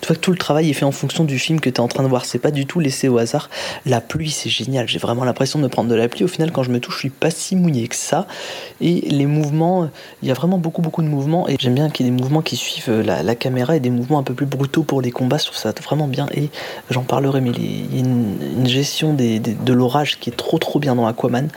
tu 0.00 0.06
vois 0.06 0.16
que 0.16 0.22
tout 0.22 0.30
le 0.32 0.38
travail 0.38 0.70
est 0.70 0.74
fait 0.74 0.86
en 0.86 0.92
fonction 0.92 1.24
du 1.24 1.38
film 1.38 1.60
que 1.60 1.68
tu 1.68 1.76
es 1.76 1.80
en 1.80 1.88
train 1.88 2.02
de 2.02 2.08
voir. 2.08 2.24
C'est 2.24 2.38
pas 2.38 2.50
du 2.50 2.64
tout 2.64 2.80
laissé 2.80 3.08
au 3.08 3.18
hasard. 3.18 3.50
La 3.84 4.00
pluie, 4.00 4.30
c'est 4.30 4.48
génial. 4.48 4.88
J'ai 4.88 4.98
vraiment 4.98 5.24
l'impression 5.24 5.58
de 5.58 5.64
me 5.64 5.68
prendre 5.68 5.90
de 5.90 5.94
la 5.94 6.08
pluie. 6.08 6.24
Au 6.24 6.28
final, 6.28 6.50
quand 6.50 6.62
je 6.62 6.70
me 6.70 6.80
touche, 6.80 6.94
je 6.94 7.00
suis 7.00 7.10
pas 7.10 7.30
si 7.30 7.56
mouillé 7.56 7.88
que 7.88 7.96
ça. 7.96 8.21
Et 8.80 9.00
les 9.00 9.26
mouvements, 9.26 9.88
il 10.22 10.28
y 10.28 10.30
a 10.30 10.34
vraiment 10.34 10.58
beaucoup, 10.58 10.82
beaucoup 10.82 11.02
de 11.02 11.08
mouvements. 11.08 11.48
Et 11.48 11.56
j'aime 11.58 11.74
bien 11.74 11.90
qu'il 11.90 12.06
y 12.06 12.08
ait 12.08 12.12
des 12.12 12.20
mouvements 12.20 12.42
qui 12.42 12.56
suivent 12.56 12.88
euh, 12.88 13.02
la, 13.02 13.34
caméra 13.34 13.76
et 13.76 13.80
des 13.80 13.90
mouvements 13.90 14.18
un 14.18 14.22
peu 14.22 14.34
plus 14.34 14.46
brutaux 14.46 14.82
pour 14.82 15.00
les 15.02 15.10
combats. 15.10 15.38
Je 15.38 15.46
trouve 15.46 15.58
ça 15.58 15.72
vraiment 15.82 16.08
bien. 16.08 16.26
Et 16.34 16.50
j'en 16.90 17.02
parlerai, 17.02 17.40
mais 17.40 17.50
il 17.50 17.94
y 17.94 17.98
a 17.98 18.00
une, 18.00 18.66
gestion 18.66 19.14
de 19.14 19.72
l'orage 19.72 20.18
qui 20.18 20.30
est 20.30 20.36
trop, 20.36 20.58
trop 20.58 20.78
bien 20.78 20.94
dans 20.94 21.06
Aquaman. 21.06 21.48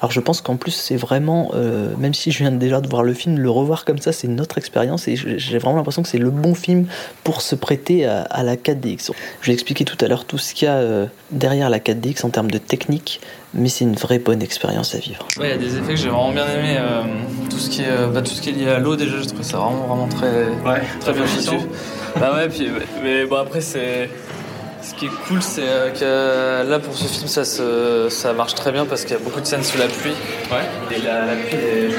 Alors 0.00 0.10
je 0.12 0.20
pense 0.20 0.40
qu'en 0.40 0.56
plus 0.56 0.70
c'est 0.72 0.96
vraiment, 0.96 1.50
euh, 1.54 1.94
même 1.98 2.14
si 2.14 2.30
je 2.30 2.38
viens 2.38 2.50
déjà 2.52 2.80
de 2.80 2.88
voir 2.88 3.02
le 3.02 3.12
film, 3.12 3.38
le 3.38 3.50
revoir 3.50 3.84
comme 3.84 3.98
ça 3.98 4.12
c'est 4.12 4.26
une 4.26 4.40
autre 4.40 4.56
expérience 4.56 5.08
et 5.08 5.16
j'ai 5.16 5.58
vraiment 5.58 5.76
l'impression 5.76 6.02
que 6.02 6.08
c'est 6.08 6.18
le 6.18 6.30
bon 6.30 6.54
film 6.54 6.86
pour 7.22 7.42
se 7.42 7.54
prêter 7.54 8.06
à, 8.06 8.22
à 8.22 8.42
la 8.42 8.56
4DX. 8.56 9.10
Je 9.42 9.46
vais 9.48 9.52
expliquer 9.52 9.84
tout 9.84 9.98
à 10.00 10.08
l'heure 10.08 10.24
tout 10.24 10.38
ce 10.38 10.54
qu'il 10.54 10.66
y 10.66 10.68
a 10.68 10.76
euh, 10.76 11.06
derrière 11.30 11.68
la 11.68 11.80
4DX 11.80 12.24
en 12.24 12.30
termes 12.30 12.50
de 12.50 12.58
technique, 12.58 13.20
mais 13.52 13.68
c'est 13.68 13.84
une 13.84 13.94
vraie 13.94 14.18
bonne 14.18 14.40
expérience 14.42 14.94
à 14.94 14.98
vivre. 14.98 15.26
Ouais, 15.38 15.48
il 15.48 15.50
y 15.50 15.54
a 15.54 15.58
des 15.58 15.76
effets 15.76 15.94
que 15.94 15.96
j'ai 15.96 16.08
vraiment 16.08 16.32
bien 16.32 16.46
aimé. 16.46 16.76
euh, 16.78 17.02
tout, 17.50 17.58
ce 17.58 17.68
qui 17.68 17.82
est, 17.82 17.88
euh, 17.90 18.06
bah, 18.06 18.22
tout 18.22 18.30
ce 18.32 18.40
qui 18.40 18.50
est 18.50 18.52
lié 18.52 18.68
à 18.70 18.78
l'eau, 18.78 18.96
déjà, 18.96 19.18
je 19.20 19.26
trouve 19.28 19.42
ça 19.42 19.58
vraiment, 19.58 19.86
vraiment 19.86 20.08
très, 20.08 20.46
très 21.00 21.12
bien 21.12 21.26
fichu. 21.26 21.56
bah 22.18 22.34
ouais, 22.36 22.48
puis, 22.48 22.68
mais 23.02 23.26
bon, 23.26 23.36
après, 23.36 23.60
c'est. 23.60 24.08
Ce 24.82 24.94
qui 24.94 25.06
est 25.06 25.10
cool, 25.28 25.42
c'est 25.42 25.62
euh, 25.68 25.90
que 25.90 26.68
là, 26.68 26.78
pour 26.78 26.94
ce 26.94 27.04
film, 27.04 27.28
ça, 27.28 27.44
se, 27.44 28.08
ça 28.10 28.32
marche 28.32 28.54
très 28.54 28.72
bien 28.72 28.86
parce 28.86 29.02
qu'il 29.02 29.12
y 29.12 29.16
a 29.16 29.18
beaucoup 29.22 29.40
de 29.40 29.46
scènes 29.46 29.62
sous 29.62 29.78
la 29.78 29.86
pluie. 29.86 30.12
Ouais. 30.50 30.96
Et 30.96 31.00
la, 31.02 31.26
la 31.26 31.36
pluie, 31.36 31.56
est-. 31.56 31.94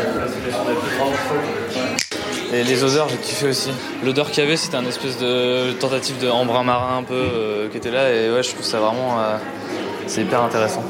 Et 2.54 2.64
les 2.64 2.84
odeurs, 2.84 3.08
j'ai 3.10 3.18
kiffé 3.18 3.48
aussi. 3.48 3.70
L'odeur 4.04 4.30
qu'il 4.30 4.44
y 4.44 4.48
avait, 4.48 4.58
c'était 4.58 4.78
un 4.78 4.86
espèce 4.86 5.18
de 5.20 5.72
tentative 5.74 6.18
de 6.20 6.30
embrun 6.30 6.64
marin 6.64 6.98
un 6.98 7.04
peu 7.04 7.14
euh, 7.14 7.70
qui 7.70 7.78
était 7.78 7.92
là. 7.92 8.12
Et 8.14 8.32
ouais, 8.32 8.44
je 8.44 8.50
trouve 8.52 8.66
ça 8.66 8.80
vraiment. 8.80 9.20
euh, 9.20 9.38
c'est 10.08 10.22
hyper 10.22 10.42
intéressant. 10.42 10.84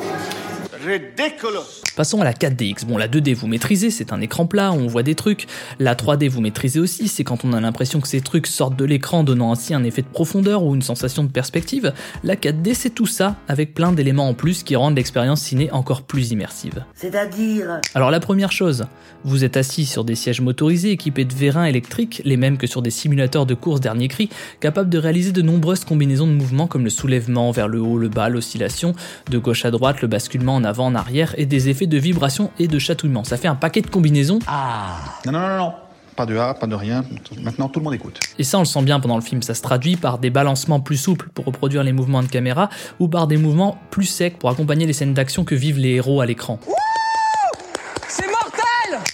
Ridicule 0.84 1.60
Passons 2.02 2.20
à 2.20 2.24
la 2.24 2.34
4DX. 2.34 2.88
Bon, 2.88 2.98
la 2.98 3.08
2D 3.08 3.36
vous 3.36 3.46
maîtrisez, 3.46 3.92
c'est 3.92 4.12
un 4.12 4.22
écran 4.22 4.48
plat, 4.48 4.72
on 4.72 4.88
voit 4.88 5.04
des 5.04 5.14
trucs. 5.14 5.46
La 5.78 5.94
3D 5.94 6.30
vous 6.30 6.42
maîtrisez 6.42 6.80
aussi, 6.80 7.08
c'est 7.08 7.24
quand 7.24 7.46
on 7.46 7.54
a 7.54 7.62
l'impression 7.62 8.02
que 8.02 8.08
ces 8.08 8.22
trucs 8.22 8.48
sortent 8.48 8.76
de 8.76 8.86
l'écran, 8.86 9.24
donnant 9.24 9.52
ainsi 9.52 9.76
un 9.76 9.84
effet 9.84 10.02
de 10.02 10.08
profondeur 10.08 10.64
ou 10.64 10.74
une 10.74 10.82
sensation 10.82 11.24
de 11.24 11.30
perspective. 11.30 11.94
La 12.24 12.36
4D, 12.36 12.74
c'est 12.74 12.90
tout 12.90 13.06
ça, 13.06 13.36
avec 13.48 13.76
plein 13.76 13.92
d'éléments 13.92 14.28
en 14.28 14.34
plus 14.34 14.64
qui 14.64 14.76
rendent 14.76 14.96
l'expérience 14.96 15.42
ciné 15.42 15.72
encore 15.74 16.02
plus 16.02 16.32
immersive. 16.32 16.84
C'est-à-dire 16.96 17.82
Alors 17.94 18.10
la 18.10 18.20
première 18.20 18.52
chose, 18.52 18.88
vous 19.24 19.44
êtes 19.44 19.56
assis 19.56 19.86
sur 19.86 20.04
des 20.04 20.16
sièges 20.16 20.42
motorisés 20.42 20.90
équipés 20.90 21.26
de 21.26 21.36
vérins 21.36 21.66
électriques, 21.66 22.24
les 22.26 22.36
mêmes 22.36 22.58
que 22.58 22.66
sur 22.66 22.82
des 22.82 22.90
simulateurs 22.90 23.46
de 23.46 23.54
course 23.54 23.80
dernier 23.80 24.08
cri, 24.08 24.32
capables 24.60 24.90
de 24.90 24.98
réaliser 24.98 25.34
de 25.34 25.44
nombreuses 25.44 25.86
combinaisons 25.86 26.26
de 26.26 26.34
mouvements 26.34 26.66
comme 26.66 26.84
le 26.84 26.90
soulèvement 26.90 27.52
vers 27.52 27.68
le 27.68 27.80
haut, 27.80 28.00
le 28.00 28.10
bas, 28.10 28.28
l'oscillation, 28.28 28.96
de 29.30 29.38
gauche 29.38 29.66
à 29.66 29.70
droite, 29.70 30.02
le 30.02 30.08
basculement 30.08 30.56
en 30.56 30.64
avant, 30.64 30.88
en 30.88 30.96
arrière, 30.96 31.36
et 31.38 31.46
des 31.46 31.70
effets 31.70 31.91
de 31.92 31.98
vibration 32.00 32.50
et 32.58 32.68
de 32.68 32.80
chatouillement. 32.80 33.24
Ça 33.24 33.38
fait 33.38 33.48
un 33.48 33.56
paquet 33.56 33.82
de 33.82 33.88
combinaisons. 33.88 34.40
Ah 34.48 34.96
Non, 35.28 35.34
non, 35.34 35.40
non, 35.40 35.58
non. 35.58 35.74
Pas 36.16 36.26
de 36.26 36.36
A, 36.38 36.54
pas 36.54 36.68
de 36.68 36.76
rien. 36.76 37.06
Maintenant, 37.42 37.70
tout 37.70 37.80
le 37.80 37.86
monde 37.86 37.94
écoute. 37.94 38.20
Et 38.38 38.44
ça, 38.44 38.58
on 38.58 38.62
le 38.62 38.66
sent 38.66 38.82
bien 38.84 39.00
pendant 39.00 39.16
le 39.16 39.22
film. 39.22 39.42
Ça 39.42 39.54
se 39.54 39.62
traduit 39.62 39.96
par 39.96 40.18
des 40.18 40.30
balancements 40.30 40.80
plus 40.80 40.98
souples 40.98 41.30
pour 41.34 41.46
reproduire 41.46 41.84
les 41.84 41.94
mouvements 41.94 42.22
de 42.22 42.28
caméra 42.28 42.70
ou 43.00 43.08
par 43.08 43.28
des 43.28 43.38
mouvements 43.38 43.78
plus 43.92 44.06
secs 44.06 44.38
pour 44.38 44.50
accompagner 44.50 44.86
les 44.86 44.94
scènes 44.94 45.14
d'action 45.14 45.44
que 45.46 45.56
vivent 45.56 45.80
les 45.80 45.92
héros 45.96 46.20
à 46.22 46.26
l'écran. 46.26 46.60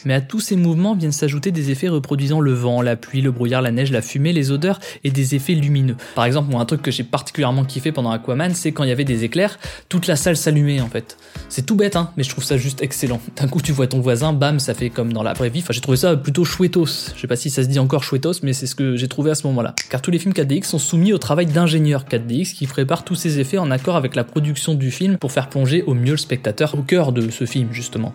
Mais 0.08 0.14
à 0.14 0.22
tous 0.22 0.40
ces 0.40 0.56
mouvements 0.56 0.96
viennent 0.96 1.12
s'ajouter 1.12 1.52
des 1.52 1.70
effets 1.70 1.90
reproduisant 1.90 2.40
le 2.40 2.54
vent, 2.54 2.82
la 2.82 2.96
pluie, 2.96 3.20
le 3.20 3.30
brouillard, 3.30 3.62
la 3.62 3.72
neige, 3.72 3.92
la 3.92 4.02
fumée, 4.02 4.32
les 4.32 4.52
odeurs 4.52 4.80
et 5.04 5.12
des 5.12 5.36
effets 5.36 5.52
lumineux. 5.52 5.98
Par 6.16 6.24
exemple, 6.24 6.50
moi, 6.50 6.62
un 6.62 6.66
truc 6.66 6.82
que 6.82 6.92
j'ai 6.92 7.04
particulièrement 7.04 7.66
kiffé 7.66 7.92
pendant 7.92 8.12
Aquaman, 8.12 8.56
c'est 8.56 8.72
quand 8.72 8.86
il 8.86 8.90
y 8.90 8.94
avait 8.94 9.04
des 9.04 9.26
éclairs, 9.26 9.60
toute 9.90 10.08
la 10.08 10.16
salle 10.16 10.38
s'allumait 10.38 10.80
en 10.80 10.88
fait. 10.88 11.18
C'est 11.50 11.66
tout 11.66 11.76
bête, 11.76 11.98
hein, 11.98 12.12
mais 12.16 12.24
je 12.24 12.30
trouve 12.30 12.46
ça 12.46 12.56
juste 12.56 12.82
excellent. 12.82 13.20
D'un 13.36 13.50
coup, 13.50 13.62
tu 13.62 13.74
vois 13.74 13.88
ton 13.88 14.00
voisin, 14.00 14.32
bam, 14.32 14.62
ça 14.62 14.74
fait 14.74 14.90
comme 14.90 15.12
dans 15.12 15.24
la 15.24 15.34
vraie 15.34 15.50
vie. 15.50 15.60
Enfin, 15.60 15.74
j'ai 15.74 15.82
trouvé 15.82 15.98
ça 15.98 16.16
plutôt 16.16 16.46
chouettos. 16.46 16.86
Je 17.14 17.20
sais 17.20 17.28
pas 17.28 17.36
si 17.36 17.50
ça 17.50 17.62
se 17.62 17.68
dit 17.68 17.78
encore 17.78 18.06
chouettos, 18.06 18.40
mais 18.44 18.54
c'est 18.54 18.66
ce 18.66 18.76
que 18.76 18.96
j'ai 18.96 19.10
trouvé 19.10 19.32
à 19.32 19.36
ce 19.36 19.46
moment-là. 19.48 19.76
Car 19.90 20.02
tous 20.02 20.12
les 20.12 20.20
films 20.20 20.34
4DX 20.34 20.64
sont 20.64 20.80
soumis 20.80 21.12
au 21.12 21.18
travail 21.18 21.48
d'ingénieurs 21.48 22.06
4DX 22.06 22.54
qui 22.54 22.66
préparent 22.66 23.04
tous 23.04 23.16
ces 23.16 23.42
effets 23.42 23.58
en 23.58 23.72
accord 23.72 23.98
avec 23.98 24.16
la 24.16 24.24
production 24.24 24.74
du 24.74 24.90
film 24.90 25.18
pour 25.18 25.34
faire 25.34 25.50
plonger 25.50 25.84
au 25.84 25.96
mieux 25.96 26.12
le 26.12 26.18
spectateur 26.18 26.76
au 26.76 26.82
cœur 26.82 27.12
de 27.12 27.30
ce 27.30 27.44
film, 27.44 27.68
justement. 27.74 28.14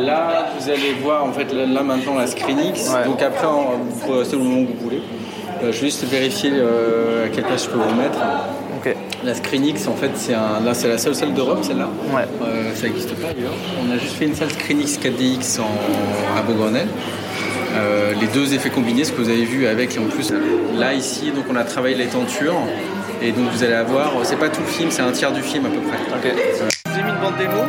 Là, 0.00 0.48
vous 0.58 0.70
allez 0.70 0.94
voir 1.02 1.33
fait 1.34 1.52
là, 1.52 1.82
maintenant 1.82 2.14
la 2.14 2.26
ScreenX. 2.26 2.90
Donc 3.06 3.22
après, 3.22 3.46
vous 3.46 4.00
pouvez 4.00 4.18
rester 4.20 4.36
le 4.36 4.42
moment 4.42 4.64
que 4.64 4.72
vous 4.72 4.84
voulez. 4.84 5.02
Euh, 5.62 5.72
je 5.72 5.80
vais 5.80 5.86
juste 5.86 6.04
vérifier 6.04 6.50
euh, 6.54 7.26
à 7.26 7.28
quelle 7.28 7.44
place 7.44 7.64
je 7.64 7.70
peux 7.70 7.78
vous 7.78 7.94
mettre. 7.94 8.18
La 9.24 9.34
ScreenX, 9.34 9.88
en 9.88 9.94
fait, 9.94 10.10
c'est 10.14 10.34
un, 10.34 10.60
là, 10.62 10.74
c'est 10.74 10.88
la 10.88 10.98
seule 10.98 11.14
salle 11.14 11.32
d'Europe, 11.32 11.60
celle-là. 11.62 11.88
Euh, 12.42 12.74
ça 12.74 12.86
n'existe 12.86 13.14
pas 13.14 13.28
ailleurs. 13.28 13.52
On 13.82 13.90
a 13.90 13.96
juste 13.96 14.16
fait 14.16 14.26
une 14.26 14.34
salle 14.34 14.50
ScreenX 14.50 14.98
4DX 14.98 15.60
en, 15.60 16.38
à 16.38 16.42
Beaugrenelle. 16.42 16.88
Euh, 17.76 18.12
les 18.20 18.26
deux 18.28 18.54
effets 18.54 18.70
combinés, 18.70 19.04
ce 19.04 19.12
que 19.12 19.22
vous 19.22 19.30
avez 19.30 19.44
vu 19.44 19.66
avec 19.66 19.96
et 19.96 19.98
en 19.98 20.04
plus 20.04 20.32
là 20.76 20.94
ici, 20.94 21.32
donc 21.32 21.46
on 21.50 21.56
a 21.56 21.64
travaillé 21.64 21.96
les 21.96 22.06
tentures 22.06 22.54
et 23.20 23.32
donc 23.32 23.50
vous 23.50 23.64
allez 23.64 23.72
avoir, 23.72 24.12
c'est 24.22 24.38
pas 24.38 24.48
tout 24.48 24.60
le 24.60 24.66
film, 24.66 24.90
c'est 24.92 25.02
un 25.02 25.10
tiers 25.10 25.32
du 25.32 25.42
film 25.42 25.66
à 25.66 25.70
peu 25.70 25.80
près. 25.80 25.96
Euh, 26.28 26.68
je 26.86 26.92
vous 26.92 26.98
ai 26.98 27.02
mis 27.02 27.10
une 27.10 27.20
bande 27.20 27.36
démo 27.36 27.62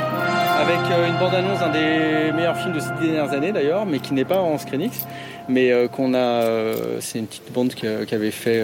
avec 0.68 0.80
euh, 0.92 1.08
une 1.08 1.18
bande-annonce 1.20 1.60
d'un 1.60 1.70
des 1.70 2.32
meilleurs 2.36 2.58
films 2.58 2.74
de 2.74 2.80
ces 2.80 2.90
dernières 3.00 3.32
années 3.34 3.52
d'ailleurs, 3.52 3.86
mais 3.86 4.00
qui 4.00 4.14
n'est 4.14 4.26
pas 4.26 4.40
en 4.40 4.58
Screenix, 4.58 5.06
mais 5.50 5.72
euh, 5.72 5.88
qu'on 5.88 6.14
a, 6.14 6.18
euh, 6.18 6.98
c'est 7.00 7.20
une 7.20 7.28
petite 7.28 7.52
bande 7.54 7.74
qui 7.74 7.86
avait 7.88 8.32
fait, 8.32 8.64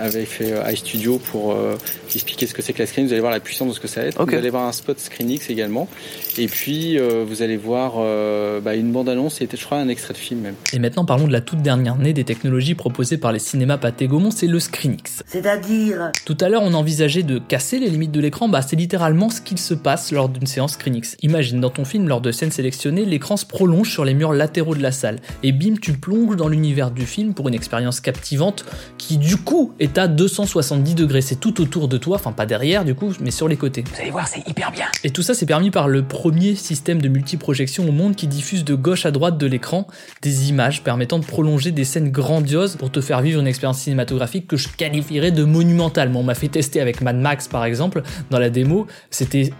avait 0.00 0.24
fait 0.24 0.54
iStudio 0.72 1.18
pour 1.18 1.56
expliquer 2.14 2.46
ce 2.46 2.54
que 2.54 2.62
c'est 2.62 2.72
que 2.72 2.78
la 2.78 2.86
Screenix. 2.86 3.08
Vous 3.08 3.12
allez 3.12 3.20
voir 3.20 3.32
la 3.32 3.40
puissance 3.40 3.68
de 3.68 3.74
ce 3.74 3.80
que 3.80 3.88
ça 3.88 4.02
va 4.02 4.06
être. 4.08 4.24
Vous 4.24 4.34
allez 4.34 4.50
voir 4.50 4.64
un 4.64 4.72
spot 4.72 4.98
Screenix 4.98 5.50
également, 5.50 5.88
et 6.38 6.46
puis 6.46 6.98
vous 6.98 7.42
allez 7.42 7.56
voir 7.56 7.94
bah, 8.62 8.74
une 8.74 8.92
bande-annonce 8.92 9.40
et 9.40 9.48
je 9.50 9.64
crois 9.64 9.78
un 9.78 9.88
extrait 9.88 10.14
de 10.14 10.18
film 10.18 10.40
même. 10.40 10.54
Et 10.72 10.78
maintenant 10.78 11.04
parlons 11.04 11.26
de 11.26 11.32
la 11.32 11.40
toute 11.40 11.62
dernière 11.62 11.96
née 11.96 12.12
des 12.12 12.24
technologies 12.24 12.74
proposées 12.74 13.18
par 13.18 13.32
les 13.32 13.38
cinémas 13.38 13.78
Pathé 13.78 14.06
Gaumont, 14.06 14.30
c'est 14.30 14.46
le 14.46 14.60
Screenix. 14.60 15.22
C'est-à-dire 15.26 16.12
Tout 16.24 16.36
à 16.40 16.48
l'heure, 16.48 16.62
on 16.62 16.74
envisageait 16.74 17.22
de 17.22 17.38
casser 17.38 17.78
les 17.78 17.88
limites 17.88 18.12
de 18.12 18.20
l'écran, 18.20 18.48
bah 18.48 18.62
c'est 18.62 18.76
littéralement 18.76 19.30
ce 19.30 19.40
qu'il 19.40 19.58
se 19.58 19.74
passe 19.74 20.12
lors 20.12 20.28
d'une 20.28 20.46
séance 20.46 20.72
Screenix. 20.72 21.16
Imagine 21.22 21.60
dans 21.60 21.70
ton 21.70 21.84
film, 21.84 22.08
lors 22.08 22.20
de 22.20 22.32
scènes 22.32 22.50
sélectionnées, 22.50 23.04
l'écran 23.04 23.36
se 23.36 23.46
prolonge 23.46 23.90
sur 23.90 24.04
les 24.04 24.14
murs 24.14 24.32
latéraux 24.32 24.74
de 24.74 24.82
la 24.82 24.92
salle, 24.92 25.18
et 25.42 25.52
bim, 25.52 25.74
tu 25.80 25.92
plonges 26.06 26.36
dans 26.36 26.46
l'univers 26.46 26.92
du 26.92 27.04
film 27.04 27.34
pour 27.34 27.48
une 27.48 27.54
expérience 27.54 27.98
captivante 27.98 28.64
qui 28.96 29.18
du 29.18 29.36
coup 29.36 29.72
est 29.80 29.98
à 29.98 30.06
270 30.06 30.94
degrés. 30.94 31.20
C'est 31.20 31.34
tout 31.34 31.60
autour 31.60 31.88
de 31.88 31.98
toi, 31.98 32.14
enfin 32.14 32.30
pas 32.30 32.46
derrière 32.46 32.84
du 32.84 32.94
coup, 32.94 33.12
mais 33.20 33.32
sur 33.32 33.48
les 33.48 33.56
côtés. 33.56 33.82
Vous 33.92 34.00
allez 34.00 34.12
voir, 34.12 34.28
c'est 34.28 34.46
hyper 34.48 34.70
bien. 34.70 34.86
Et 35.02 35.10
tout 35.10 35.22
ça 35.22 35.34
c'est 35.34 35.46
permis 35.46 35.72
par 35.72 35.88
le 35.88 36.04
premier 36.04 36.54
système 36.54 37.02
de 37.02 37.08
multiprojection 37.08 37.88
au 37.88 37.90
monde 37.90 38.14
qui 38.14 38.28
diffuse 38.28 38.64
de 38.64 38.76
gauche 38.76 39.04
à 39.04 39.10
droite 39.10 39.36
de 39.36 39.46
l'écran 39.48 39.88
des 40.22 40.48
images 40.48 40.84
permettant 40.84 41.18
de 41.18 41.24
prolonger 41.24 41.72
des 41.72 41.84
scènes 41.84 42.12
grandioses 42.12 42.76
pour 42.76 42.92
te 42.92 43.00
faire 43.00 43.20
vivre 43.20 43.40
une 43.40 43.48
expérience 43.48 43.78
cinématographique 43.78 44.46
que 44.46 44.56
je 44.56 44.68
qualifierais 44.68 45.32
de 45.32 45.42
monumentale. 45.42 46.12
On 46.14 46.22
m'a 46.22 46.36
fait 46.36 46.46
tester 46.46 46.80
avec 46.80 47.00
Mad 47.00 47.16
Max 47.16 47.48
par 47.48 47.64
exemple 47.64 48.02
dans 48.30 48.38
la 48.38 48.48
démo, 48.48 48.86
c'était 49.10 49.50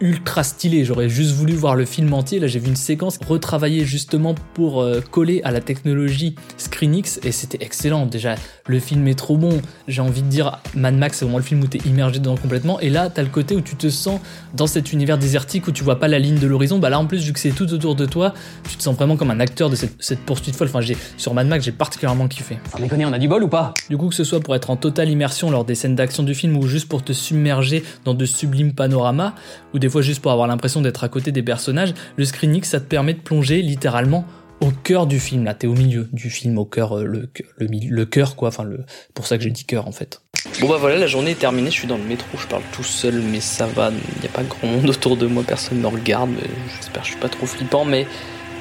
ultra 0.00 0.42
stylé. 0.44 0.84
J'aurais 0.84 1.08
juste 1.08 1.32
voulu 1.32 1.54
voir 1.54 1.74
le 1.74 1.84
film 1.84 2.12
entier. 2.12 2.38
Là, 2.38 2.46
j'ai 2.46 2.58
vu 2.58 2.68
une 2.68 2.76
séquence 2.76 3.18
retravaillée 3.26 3.84
justement 3.84 4.34
pour 4.54 4.80
euh, 4.80 5.00
coller 5.10 5.40
à 5.44 5.50
la 5.50 5.60
technologie 5.60 6.34
ScreenX 6.58 7.20
et 7.24 7.32
c'était 7.32 7.58
excellent. 7.60 8.06
Déjà, 8.06 8.34
le 8.66 8.78
film 8.78 9.06
est 9.08 9.14
trop 9.14 9.36
bon. 9.36 9.60
J'ai 9.88 10.02
envie 10.02 10.22
de 10.22 10.28
dire, 10.28 10.58
Mad 10.74 10.94
Max, 10.94 11.18
c'est 11.18 11.24
vraiment 11.24 11.38
le 11.38 11.44
film 11.44 11.62
où 11.62 11.66
t'es 11.66 11.78
immergé 11.86 12.18
dedans 12.18 12.36
complètement. 12.36 12.80
Et 12.80 12.90
là, 12.90 13.10
t'as 13.10 13.22
le 13.22 13.28
côté 13.28 13.56
où 13.56 13.60
tu 13.60 13.76
te 13.76 13.88
sens 13.88 14.20
dans 14.54 14.66
cet 14.66 14.92
univers 14.92 15.18
désertique 15.18 15.66
où 15.68 15.72
tu 15.72 15.84
vois 15.84 15.98
pas 15.98 16.08
la 16.08 16.18
ligne 16.18 16.38
de 16.38 16.46
l'horizon. 16.46 16.78
Bah 16.78 16.90
là, 16.90 16.98
en 16.98 17.06
plus, 17.06 17.24
vu 17.24 17.32
que 17.32 17.40
c'est 17.40 17.50
tout 17.50 17.72
autour 17.72 17.94
de 17.94 18.06
toi, 18.06 18.34
tu 18.68 18.76
te 18.76 18.82
sens 18.82 18.94
vraiment 18.94 19.16
comme 19.16 19.30
un 19.30 19.40
acteur 19.40 19.70
de 19.70 19.76
cette, 19.76 19.94
cette 19.98 20.20
poursuite 20.20 20.56
folle. 20.56 20.68
Enfin, 20.68 20.80
j'ai 20.80 20.96
sur 21.16 21.34
Mad 21.34 21.46
Max, 21.46 21.64
j'ai 21.64 21.72
particulièrement 21.72 22.28
kiffé. 22.28 22.58
Sans 22.70 22.78
déconner, 22.78 23.06
on 23.06 23.12
a 23.12 23.18
du 23.18 23.28
bol 23.28 23.42
ou 23.42 23.48
pas? 23.48 23.72
Du 23.88 23.96
coup, 23.96 24.08
que 24.08 24.14
ce 24.14 24.24
soit 24.24 24.40
pour 24.40 24.54
être 24.54 24.70
en 24.70 24.76
totale 24.76 25.08
immersion 25.08 25.50
lors 25.50 25.64
des 25.64 25.74
scènes 25.74 25.94
d'action 25.94 26.22
du 26.22 26.34
film 26.34 26.56
ou 26.56 26.66
juste 26.66 26.88
pour 26.88 27.02
te 27.02 27.12
submerger 27.12 27.82
dans 28.04 28.14
de 28.14 28.24
sublimes 28.24 28.72
panoramas, 28.72 29.34
ou 29.74 29.78
des 29.78 29.85
fois 29.88 30.02
juste 30.02 30.20
pour 30.20 30.32
avoir 30.32 30.46
l'impression 30.46 30.80
d'être 30.80 31.04
à 31.04 31.08
côté 31.08 31.32
des 31.32 31.42
personnages, 31.42 31.94
le 32.16 32.24
ScreenX 32.24 32.68
ça 32.68 32.80
te 32.80 32.86
permet 32.86 33.14
de 33.14 33.20
plonger 33.20 33.62
littéralement 33.62 34.24
au 34.60 34.70
cœur 34.70 35.06
du 35.06 35.20
film. 35.20 35.44
Là, 35.44 35.54
t'es 35.54 35.66
au 35.66 35.74
milieu 35.74 36.08
du 36.12 36.30
film, 36.30 36.58
au 36.58 36.64
cœur, 36.64 36.96
euh, 36.96 37.04
le, 37.04 37.30
le, 37.56 37.66
le 37.68 38.06
cœur 38.06 38.36
quoi. 38.36 38.48
Enfin, 38.48 38.66
pour 39.14 39.26
ça 39.26 39.36
que 39.36 39.44
j'ai 39.44 39.50
dit 39.50 39.64
cœur 39.64 39.86
en 39.86 39.92
fait. 39.92 40.22
Bon 40.60 40.68
bah 40.68 40.76
voilà, 40.78 40.96
la 40.96 41.06
journée 41.06 41.32
est 41.32 41.38
terminée, 41.38 41.70
je 41.70 41.76
suis 41.76 41.88
dans 41.88 41.98
le 41.98 42.04
métro, 42.04 42.28
je 42.38 42.46
parle 42.46 42.62
tout 42.72 42.84
seul, 42.84 43.20
mais 43.20 43.40
ça 43.40 43.66
va, 43.66 43.90
il 43.90 44.20
n'y 44.20 44.26
a 44.26 44.30
pas 44.30 44.42
grand 44.44 44.68
monde 44.68 44.88
autour 44.88 45.16
de 45.16 45.26
moi, 45.26 45.42
personne 45.46 45.78
ne 45.78 45.82
me 45.82 45.88
regarde, 45.88 46.30
j'espère 46.76 47.02
que 47.02 47.08
je 47.08 47.12
suis 47.12 47.20
pas 47.20 47.28
trop 47.28 47.46
flippant, 47.46 47.84
mais 47.84 48.06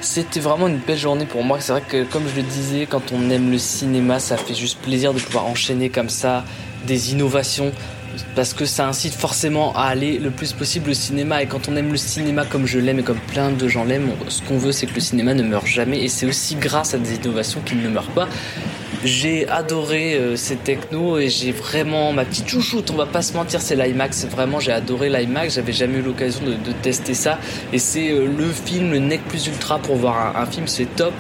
c'était 0.02 0.40
vraiment 0.40 0.68
une 0.68 0.78
belle 0.78 0.98
journée 0.98 1.26
pour 1.26 1.44
moi. 1.44 1.60
C'est 1.60 1.72
vrai 1.72 1.84
que 1.88 2.04
comme 2.04 2.24
je 2.28 2.36
le 2.36 2.44
disais, 2.44 2.86
quand 2.86 3.12
on 3.12 3.30
aime 3.30 3.52
le 3.52 3.58
cinéma, 3.58 4.20
ça 4.20 4.36
fait 4.36 4.54
juste 4.54 4.80
plaisir 4.80 5.14
de 5.14 5.20
pouvoir 5.20 5.46
enchaîner 5.46 5.90
comme 5.90 6.10
ça 6.10 6.44
des 6.86 7.12
innovations 7.14 7.72
parce 8.36 8.54
que 8.54 8.66
ça 8.66 8.88
incite 8.88 9.14
forcément 9.14 9.74
à 9.76 9.84
aller 9.84 10.20
le 10.20 10.32
plus 10.32 10.54
possible 10.54 10.92
au 10.92 10.94
cinéma 10.94 11.42
et 11.42 11.48
quand 11.48 11.68
on 11.70 11.76
aime 11.76 11.92
le 11.92 11.98
cinéma 11.98 12.46
comme 12.46 12.66
je 12.66 12.80
l'aime 12.80 13.00
et 13.00 13.04
comme 13.04 13.20
plein 13.20 13.52
de 13.52 13.68
gens 13.68 13.84
l'aiment, 13.84 14.12
ce 14.28 14.42
qu'on 14.42 14.58
veut 14.58 14.72
c'est 14.72 14.86
que 14.88 14.96
le 14.96 15.02
cinéma 15.02 15.34
ne 15.34 15.44
meure 15.44 15.66
jamais 15.66 16.04
et 16.04 16.08
c'est 16.08 16.26
aussi 16.26 16.56
grâce 16.56 16.94
à 16.94 16.98
des 16.98 17.16
innovations 17.16 17.62
qu'il 17.62 17.82
ne 17.82 17.90
meurt 17.90 18.12
pas. 18.12 18.28
J'ai 19.06 19.48
adoré 19.48 20.16
euh, 20.16 20.36
ces 20.36 20.56
technos 20.56 21.20
et 21.20 21.30
j'ai 21.30 21.52
vraiment 21.52 22.12
ma 22.12 22.26
petite 22.26 22.50
chouchoute, 22.50 22.90
on 22.90 22.96
va 22.96 23.06
pas 23.06 23.22
se 23.22 23.34
mentir, 23.34 23.62
c'est 23.62 23.76
l'IMAX. 23.76 24.26
Vraiment, 24.26 24.60
j'ai 24.60 24.72
adoré 24.72 25.10
l'IMAX. 25.10 25.54
J'avais 25.54 25.74
jamais 25.74 26.00
eu 26.00 26.02
l'occasion 26.02 26.44
de, 26.44 26.54
de, 26.54 26.72
tester 26.82 27.14
ça 27.14 27.38
et 27.72 27.78
c'est 27.78 28.10
euh, 28.10 28.26
le 28.26 28.50
film, 28.50 28.92
le 28.92 28.98
nec 28.98 29.24
plus 29.26 29.46
ultra 29.46 29.78
pour 29.78 29.96
voir 29.96 30.36
un, 30.36 30.42
un 30.42 30.48
film, 30.48 30.66
c'est 30.66 30.88
top. 30.96 31.14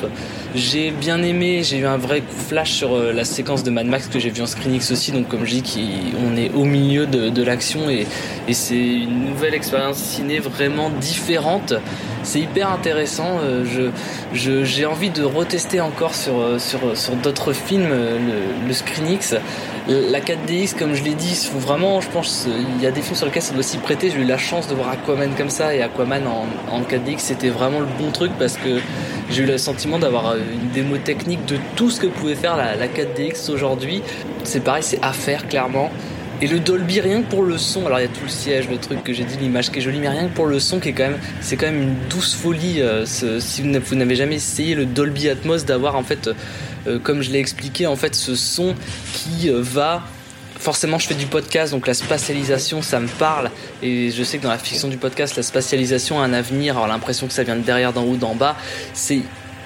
J'ai 0.55 0.89
bien 0.89 1.21
aimé, 1.21 1.61
j'ai 1.61 1.77
eu 1.77 1.85
un 1.85 1.97
vrai 1.97 2.23
flash 2.47 2.71
sur 2.71 2.95
euh, 2.95 3.13
la 3.13 3.23
séquence 3.23 3.61
de 3.61 3.69
Mad 3.69 3.85
Max 3.85 4.07
que 4.07 4.17
j'ai 4.17 4.31
vu 4.31 4.41
en 4.41 4.47
ScreenX 4.47 4.89
aussi. 4.89 5.11
Donc, 5.11 5.27
comme 5.27 5.45
je 5.45 5.59
dis, 5.59 6.13
on 6.27 6.35
est 6.37 6.49
au 6.55 6.63
milieu 6.63 7.05
de, 7.05 7.29
de 7.29 7.43
l'action 7.43 7.87
et, 7.87 8.07
et 8.47 8.53
c'est 8.55 8.75
une 8.75 9.25
nouvelle 9.25 9.53
expérience 9.53 9.97
ciné 9.97 10.39
vraiment 10.39 10.89
différente. 10.89 11.75
C'est 12.25 12.39
hyper 12.39 12.71
intéressant. 12.71 13.39
Je, 13.63 13.89
je, 14.33 14.63
j'ai 14.63 14.85
envie 14.85 15.09
de 15.09 15.23
retester 15.23 15.79
encore 15.79 16.15
sur, 16.15 16.59
sur, 16.59 16.97
sur 16.97 17.15
d'autres 17.15 17.53
films 17.53 17.87
le, 17.87 18.67
le 18.67 18.73
ScreenX. 18.73 19.35
La 19.87 20.19
4DX, 20.19 20.75
comme 20.75 20.95
je 20.95 21.03
l'ai 21.03 21.13
dit, 21.13 21.47
vraiment, 21.53 22.01
je 22.01 22.09
pense, 22.09 22.47
il 22.47 22.83
y 22.83 22.87
a 22.87 22.91
des 22.91 23.01
films 23.01 23.15
sur 23.15 23.27
lesquels 23.27 23.43
ça 23.43 23.53
doit 23.53 23.61
s'y 23.63 23.77
prêter. 23.77 24.09
J'ai 24.09 24.21
eu 24.21 24.25
la 24.25 24.39
chance 24.39 24.67
de 24.67 24.73
voir 24.73 24.89
Aquaman 24.89 25.35
comme 25.37 25.51
ça 25.51 25.75
et 25.75 25.81
Aquaman 25.83 26.25
en, 26.25 26.47
en 26.75 26.81
4DX, 26.81 27.19
c'était 27.19 27.49
vraiment 27.49 27.79
le 27.79 27.87
bon 27.99 28.09
truc 28.11 28.31
parce 28.39 28.57
que 28.57 28.79
j'ai 29.29 29.43
eu 29.43 29.45
le 29.45 29.59
sentiment 29.59 29.99
d'avoir 29.99 30.35
une 30.35 30.69
démo 30.73 30.97
technique 30.97 31.45
de 31.45 31.57
tout 31.75 31.91
ce 31.91 31.99
que 32.01 32.07
pouvait 32.07 32.35
faire 32.35 32.57
la, 32.57 32.75
la 32.75 32.87
4DX 32.87 33.51
aujourd'hui. 33.51 34.01
C'est 34.43 34.63
pareil, 34.63 34.83
c'est 34.83 34.99
à 35.03 35.13
faire 35.13 35.47
clairement. 35.47 35.91
Et 36.41 36.47
le 36.47 36.59
Dolby, 36.59 36.99
rien 36.99 37.21
que 37.21 37.29
pour 37.29 37.43
le 37.43 37.57
son, 37.57 37.85
alors 37.85 37.99
il 37.99 38.03
y 38.03 38.05
a 38.05 38.09
tout 38.09 38.23
le 38.23 38.29
siège, 38.29 38.67
le 38.69 38.77
truc 38.77 39.03
que 39.03 39.13
j'ai 39.13 39.23
dit, 39.23 39.37
l'image 39.37 39.71
qui 39.71 39.79
est 39.79 39.81
jolie, 39.81 39.99
mais 39.99 40.09
rien 40.09 40.27
que 40.27 40.33
pour 40.33 40.47
le 40.47 40.59
son 40.59 40.81
qui 40.81 40.89
est 40.89 40.93
quand 40.93 41.03
même, 41.03 41.19
c'est 41.39 41.55
quand 41.55 41.67
même 41.67 41.81
une 41.81 41.95
douce 42.09 42.33
folie. 42.33 42.81
Euh, 42.81 43.05
si 43.05 43.61
vous 43.61 43.95
n'avez 43.95 44.15
jamais 44.15 44.35
essayé 44.35 44.75
le 44.75 44.85
Dolby 44.85 45.29
Atmos, 45.29 45.63
d'avoir 45.65 45.95
en 45.95 46.03
fait, 46.03 46.29
euh, 46.87 46.99
comme 46.99 47.21
je 47.21 47.31
l'ai 47.31 47.39
expliqué, 47.39 47.87
en 47.87 47.95
fait 47.95 48.15
ce 48.15 48.35
son 48.35 48.75
qui 49.13 49.49
euh, 49.49 49.61
va 49.61 50.03
forcément 50.57 50.97
je 50.97 51.07
fais 51.07 51.15
du 51.15 51.25
podcast 51.25 51.73
donc 51.73 51.85
la 51.85 51.93
spatialisation 51.93 52.81
ça 52.81 52.99
me 52.99 53.07
parle 53.07 53.51
et 53.83 54.09
je 54.09 54.23
sais 54.23 54.37
que 54.37 54.43
dans 54.43 54.49
la 54.49 54.57
fiction 54.57 54.87
du 54.87 54.97
podcast 54.97 55.35
la 55.35 55.43
spatialisation 55.43 56.21
a 56.21 56.23
un 56.23 56.33
avenir 56.33 56.75
avoir 56.75 56.87
l'impression 56.87 57.27
que 57.27 57.33
ça 57.33 57.43
vient 57.43 57.57
de 57.57 57.61
derrière 57.61 57.91
d'en 57.91 58.03
haut 58.03 58.15
d'en 58.15 58.35
bas 58.35 58.55
c'est 58.93 59.19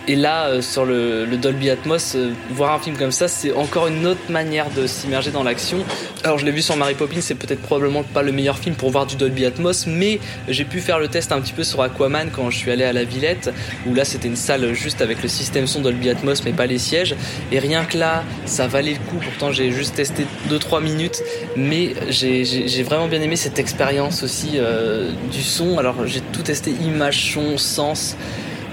et 0.10 0.16
là, 0.16 0.48
euh, 0.48 0.62
sur 0.64 0.86
le, 0.86 1.24
le, 1.26 1.38
Dolby 1.38 1.70
Atmos, 1.70 2.16
euh, 2.16 2.34
voir 2.50 2.74
un 2.74 2.80
film 2.80 2.98
comme 2.98 3.12
ça, 3.12 3.28
c'est 3.28 3.54
encore 3.54 3.86
une 3.86 4.08
autre 4.08 4.32
manière 4.32 4.72
de 4.72 4.88
s'immerger 4.88 5.30
dans 5.30 5.44
l'action. 5.44 5.86
Alors, 6.24 6.40
je 6.40 6.46
l'ai 6.46 6.52
vu 6.52 6.64
sur 6.64 6.76
Mary 6.76 6.96
Poppins, 6.96 7.22
c'est 7.22 7.36
peut-être 7.36 7.62
probablement 7.62 8.02
pas 8.02 8.24
le 8.24 8.32
meilleur 8.32 8.58
film 8.58 8.74
pour 8.74 8.90
voir 8.90 9.06
du 9.06 9.18
Dolby 9.18 9.46
Atmos, 9.46 9.86
mais 9.86 10.20
j'ai 10.48 10.66
pu 10.66 10.80
faire 10.82 10.98
le 10.98 11.10
test 11.10 11.32
un 11.32 11.40
petit 11.40 11.54
peu 11.54 11.64
sur 11.64 11.84
Aquaman 11.84 12.32
quand 12.36 12.50
je 12.50 12.58
suis 12.58 12.72
allé 12.72 12.86
à 12.86 12.92
la 12.92 13.04
Villette, 13.04 13.54
où 13.86 13.94
là, 13.94 14.04
c'était 14.04 14.28
une 14.28 14.36
salle 14.36 14.74
juste 14.74 15.04
avec 15.04 15.22
le 15.22 15.30
système 15.30 15.68
son 15.68 15.82
Dolby 15.82 16.10
Atmos, 16.10 16.44
mais 16.44 16.54
pas 16.54 16.66
les 16.66 16.80
sièges. 16.80 17.16
Et 17.52 17.60
rien 17.60 17.86
que 17.86 18.00
là, 18.00 18.24
ça 18.46 18.66
valait 18.66 18.94
le 18.94 19.12
coup. 19.12 19.24
Pourtant, 19.24 19.52
j'ai 19.52 19.72
juste 19.72 19.94
testé 19.94 20.26
2-3 20.50 20.82
minutes, 20.82 21.22
mais 21.56 21.94
j'ai 22.10 22.82
vraiment 22.82 23.08
bien 23.08 23.22
aimé 23.22 23.36
cette 23.36 23.60
expérience 23.60 24.24
aussi 24.24 24.54
euh, 24.56 25.12
du 25.32 25.44
son. 25.44 25.78
Alors, 25.78 26.08
j'ai 26.08 26.22
tout 26.22 26.42
testé, 26.42 26.72
image, 26.72 27.32
son, 27.32 27.60
sens. 27.60 28.18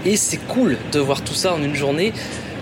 Et 0.06 0.16
c'est 0.16 0.36
cool 0.36 0.78
de 0.92 1.00
voir 1.00 1.22
tout 1.22 1.34
ça 1.34 1.52
en 1.52 1.60
une 1.60 1.74
journée. 1.74 2.12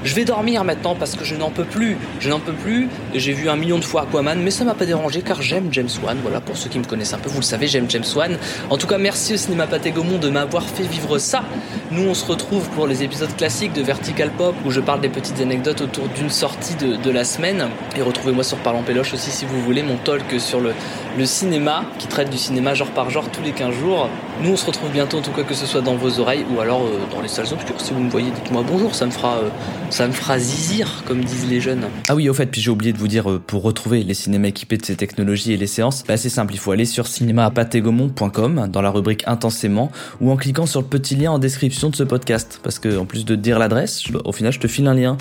Je 0.03 0.15
vais 0.15 0.25
dormir 0.25 0.65
maintenant 0.65 0.95
parce 0.95 1.15
que 1.15 1.25
je 1.25 1.35
n'en 1.35 1.51
peux 1.51 1.65
plus. 1.65 1.99
Je 2.21 2.31
n'en 2.31 2.41
peux 2.41 2.53
plus. 2.53 2.89
J'ai 3.15 3.33
vu 3.33 3.51
un 3.51 3.57
million 3.57 3.79
de 3.79 3.85
fois 3.85 4.03
Aquaman, 4.03 4.39
mais 4.43 4.51
ça 4.51 4.65
m'a 4.65 4.73
pas 4.73 4.87
dérangé 4.87 5.21
car 5.21 5.43
j'aime 5.43 5.69
James 5.71 5.89
Wan. 6.03 6.17
Voilà, 6.23 6.41
pour 6.41 6.57
ceux 6.57 6.71
qui 6.71 6.79
me 6.79 6.85
connaissent 6.85 7.13
un 7.13 7.19
peu, 7.19 7.29
vous 7.29 7.41
le 7.41 7.45
savez, 7.45 7.67
j'aime 7.67 7.91
James 7.91 8.05
Wan. 8.17 8.39
En 8.71 8.79
tout 8.79 8.87
cas, 8.87 8.97
merci 8.97 9.35
au 9.35 9.37
cinéma 9.37 9.67
Pathé 9.67 9.91
Gaumont 9.91 10.19
de 10.19 10.31
m'avoir 10.31 10.63
fait 10.65 10.85
vivre 10.85 11.19
ça. 11.19 11.43
Nous, 11.91 12.03
on 12.03 12.15
se 12.15 12.25
retrouve 12.25 12.69
pour 12.71 12.87
les 12.87 13.03
épisodes 13.03 13.35
classiques 13.37 13.75
de 13.75 13.83
Vertical 13.83 14.31
Pop 14.31 14.55
où 14.65 14.71
je 14.71 14.81
parle 14.81 15.03
des 15.03 15.11
petites 15.11 15.41
anecdotes 15.41 15.83
autour 15.83 16.09
d'une 16.09 16.31
sortie 16.31 16.77
de, 16.77 17.11
la 17.11 17.25
semaine. 17.25 17.69
Et 17.97 18.03
retrouvez-moi 18.03 18.45
sur 18.45 18.57
Parlant 18.59 18.83
Péloche 18.83 19.13
aussi 19.13 19.31
si 19.31 19.45
vous 19.45 19.61
voulez, 19.63 19.83
mon 19.83 19.97
talk 19.97 20.39
sur 20.39 20.61
le 20.61 21.25
cinéma 21.27 21.85
qui 21.99 22.09
traite 22.09 22.31
du 22.31 22.39
cinéma 22.39 22.75
genre 22.75 22.91
par 22.91 23.11
genre 23.11 23.31
tous 23.31 23.43
les 23.43 23.53
15 23.53 23.75
jours. 23.75 24.09
Nous, 24.43 24.51
on 24.51 24.57
se 24.57 24.67
retrouve 24.67 24.91
bientôt, 24.91 25.19
en 25.19 25.23
tout 25.23 25.31
cas, 25.31 25.45
que 25.45 25.55
ce 25.55 25.65
soit 25.65 25.81
dans 25.81 25.95
vos 25.95 26.19
oreilles 26.19 26.45
ou 26.55 26.61
alors 26.61 26.83
euh, 26.83 26.99
dans 27.13 27.21
les 27.23 27.29
salles 27.29 27.53
obscures. 27.53 27.81
Si 27.81 27.93
vous 27.95 28.01
me 28.01 28.11
voyez, 28.11 28.31
dites-moi 28.31 28.65
bonjour, 28.67 28.95
ça 28.95 29.07
me 29.07 29.11
fera. 29.11 29.37
Euh, 29.37 29.49
ça 29.91 30.09
me 30.09 30.13
fera 30.13 30.39
zizir, 30.39 31.05
comme 31.07 31.25
disent 31.25 31.49
les 31.49 31.61
jeunes. 31.61 31.85
Ah 32.09 32.17
oui, 32.17 32.29
au 32.29 32.35
fait, 32.35 32.47
puis 32.47 32.61
j'ai 32.61 32.71
oublié 32.71 32.93
de 32.93 32.99
vous 32.99 33.07
dire, 33.07 33.41
pour 33.47 33.63
retrouver 33.63 34.03
les 34.03 34.15
cinémas 34.15 34.49
équipés 34.49 34.77
de 34.77 34.85
ces 34.85 34.97
technologies 34.97 35.53
et 35.53 35.57
les 35.57 35.69
séances, 35.69 36.03
bah 36.07 36.17
c'est 36.17 36.29
simple, 36.29 36.53
il 36.53 36.59
faut 36.59 36.73
aller 36.73 36.85
sur 36.85 37.07
cinémapathégomont.com 37.07 38.69
dans 38.71 38.83
la 38.83 38.91
rubrique 38.91 39.23
intensément 39.27 39.93
ou 40.21 40.33
en 40.33 40.37
cliquant 40.37 40.67
sur 40.67 40.81
le 40.81 40.87
petit 40.87 41.15
lien 41.15 41.31
en 41.31 41.39
description 41.39 41.91
de 41.91 41.97
ce 41.97 42.03
podcast. 42.03 42.61
Parce 42.63 42.81
que 42.81 42.99
en 42.99 43.05
plus 43.05 43.25
de 43.25 43.37
dire 43.37 43.59
l'adresse, 43.61 44.05
au 44.25 44.33
final, 44.33 44.53
je 44.53 44.59
te 44.59 44.67
file 44.67 44.89
un 44.89 44.95
lien. 44.95 45.17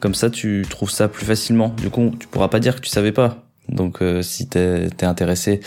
Comme 0.00 0.14
ça, 0.14 0.30
tu 0.30 0.66
trouves 0.68 0.90
ça 0.90 1.08
plus 1.08 1.26
facilement. 1.26 1.74
Du 1.80 1.90
coup, 1.90 2.12
tu 2.18 2.26
pourras 2.26 2.48
pas 2.48 2.60
dire 2.60 2.76
que 2.76 2.80
tu 2.80 2.90
savais 2.90 3.12
pas. 3.12 3.44
Donc, 3.68 4.02
euh, 4.02 4.22
si 4.22 4.48
t'es 4.48 4.88
es 5.00 5.04
intéressé, 5.04 5.60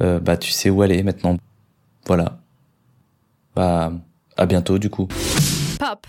euh, 0.00 0.20
bah 0.20 0.36
tu 0.36 0.50
sais 0.50 0.70
où 0.70 0.82
aller 0.82 1.02
maintenant. 1.02 1.36
Voilà. 2.06 2.41
Bah, 3.54 3.92
à 4.36 4.46
bientôt 4.46 4.78
du 4.78 4.88
coup. 4.90 5.08
Pop. 5.78 6.06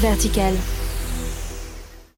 Vertical. 0.00 0.54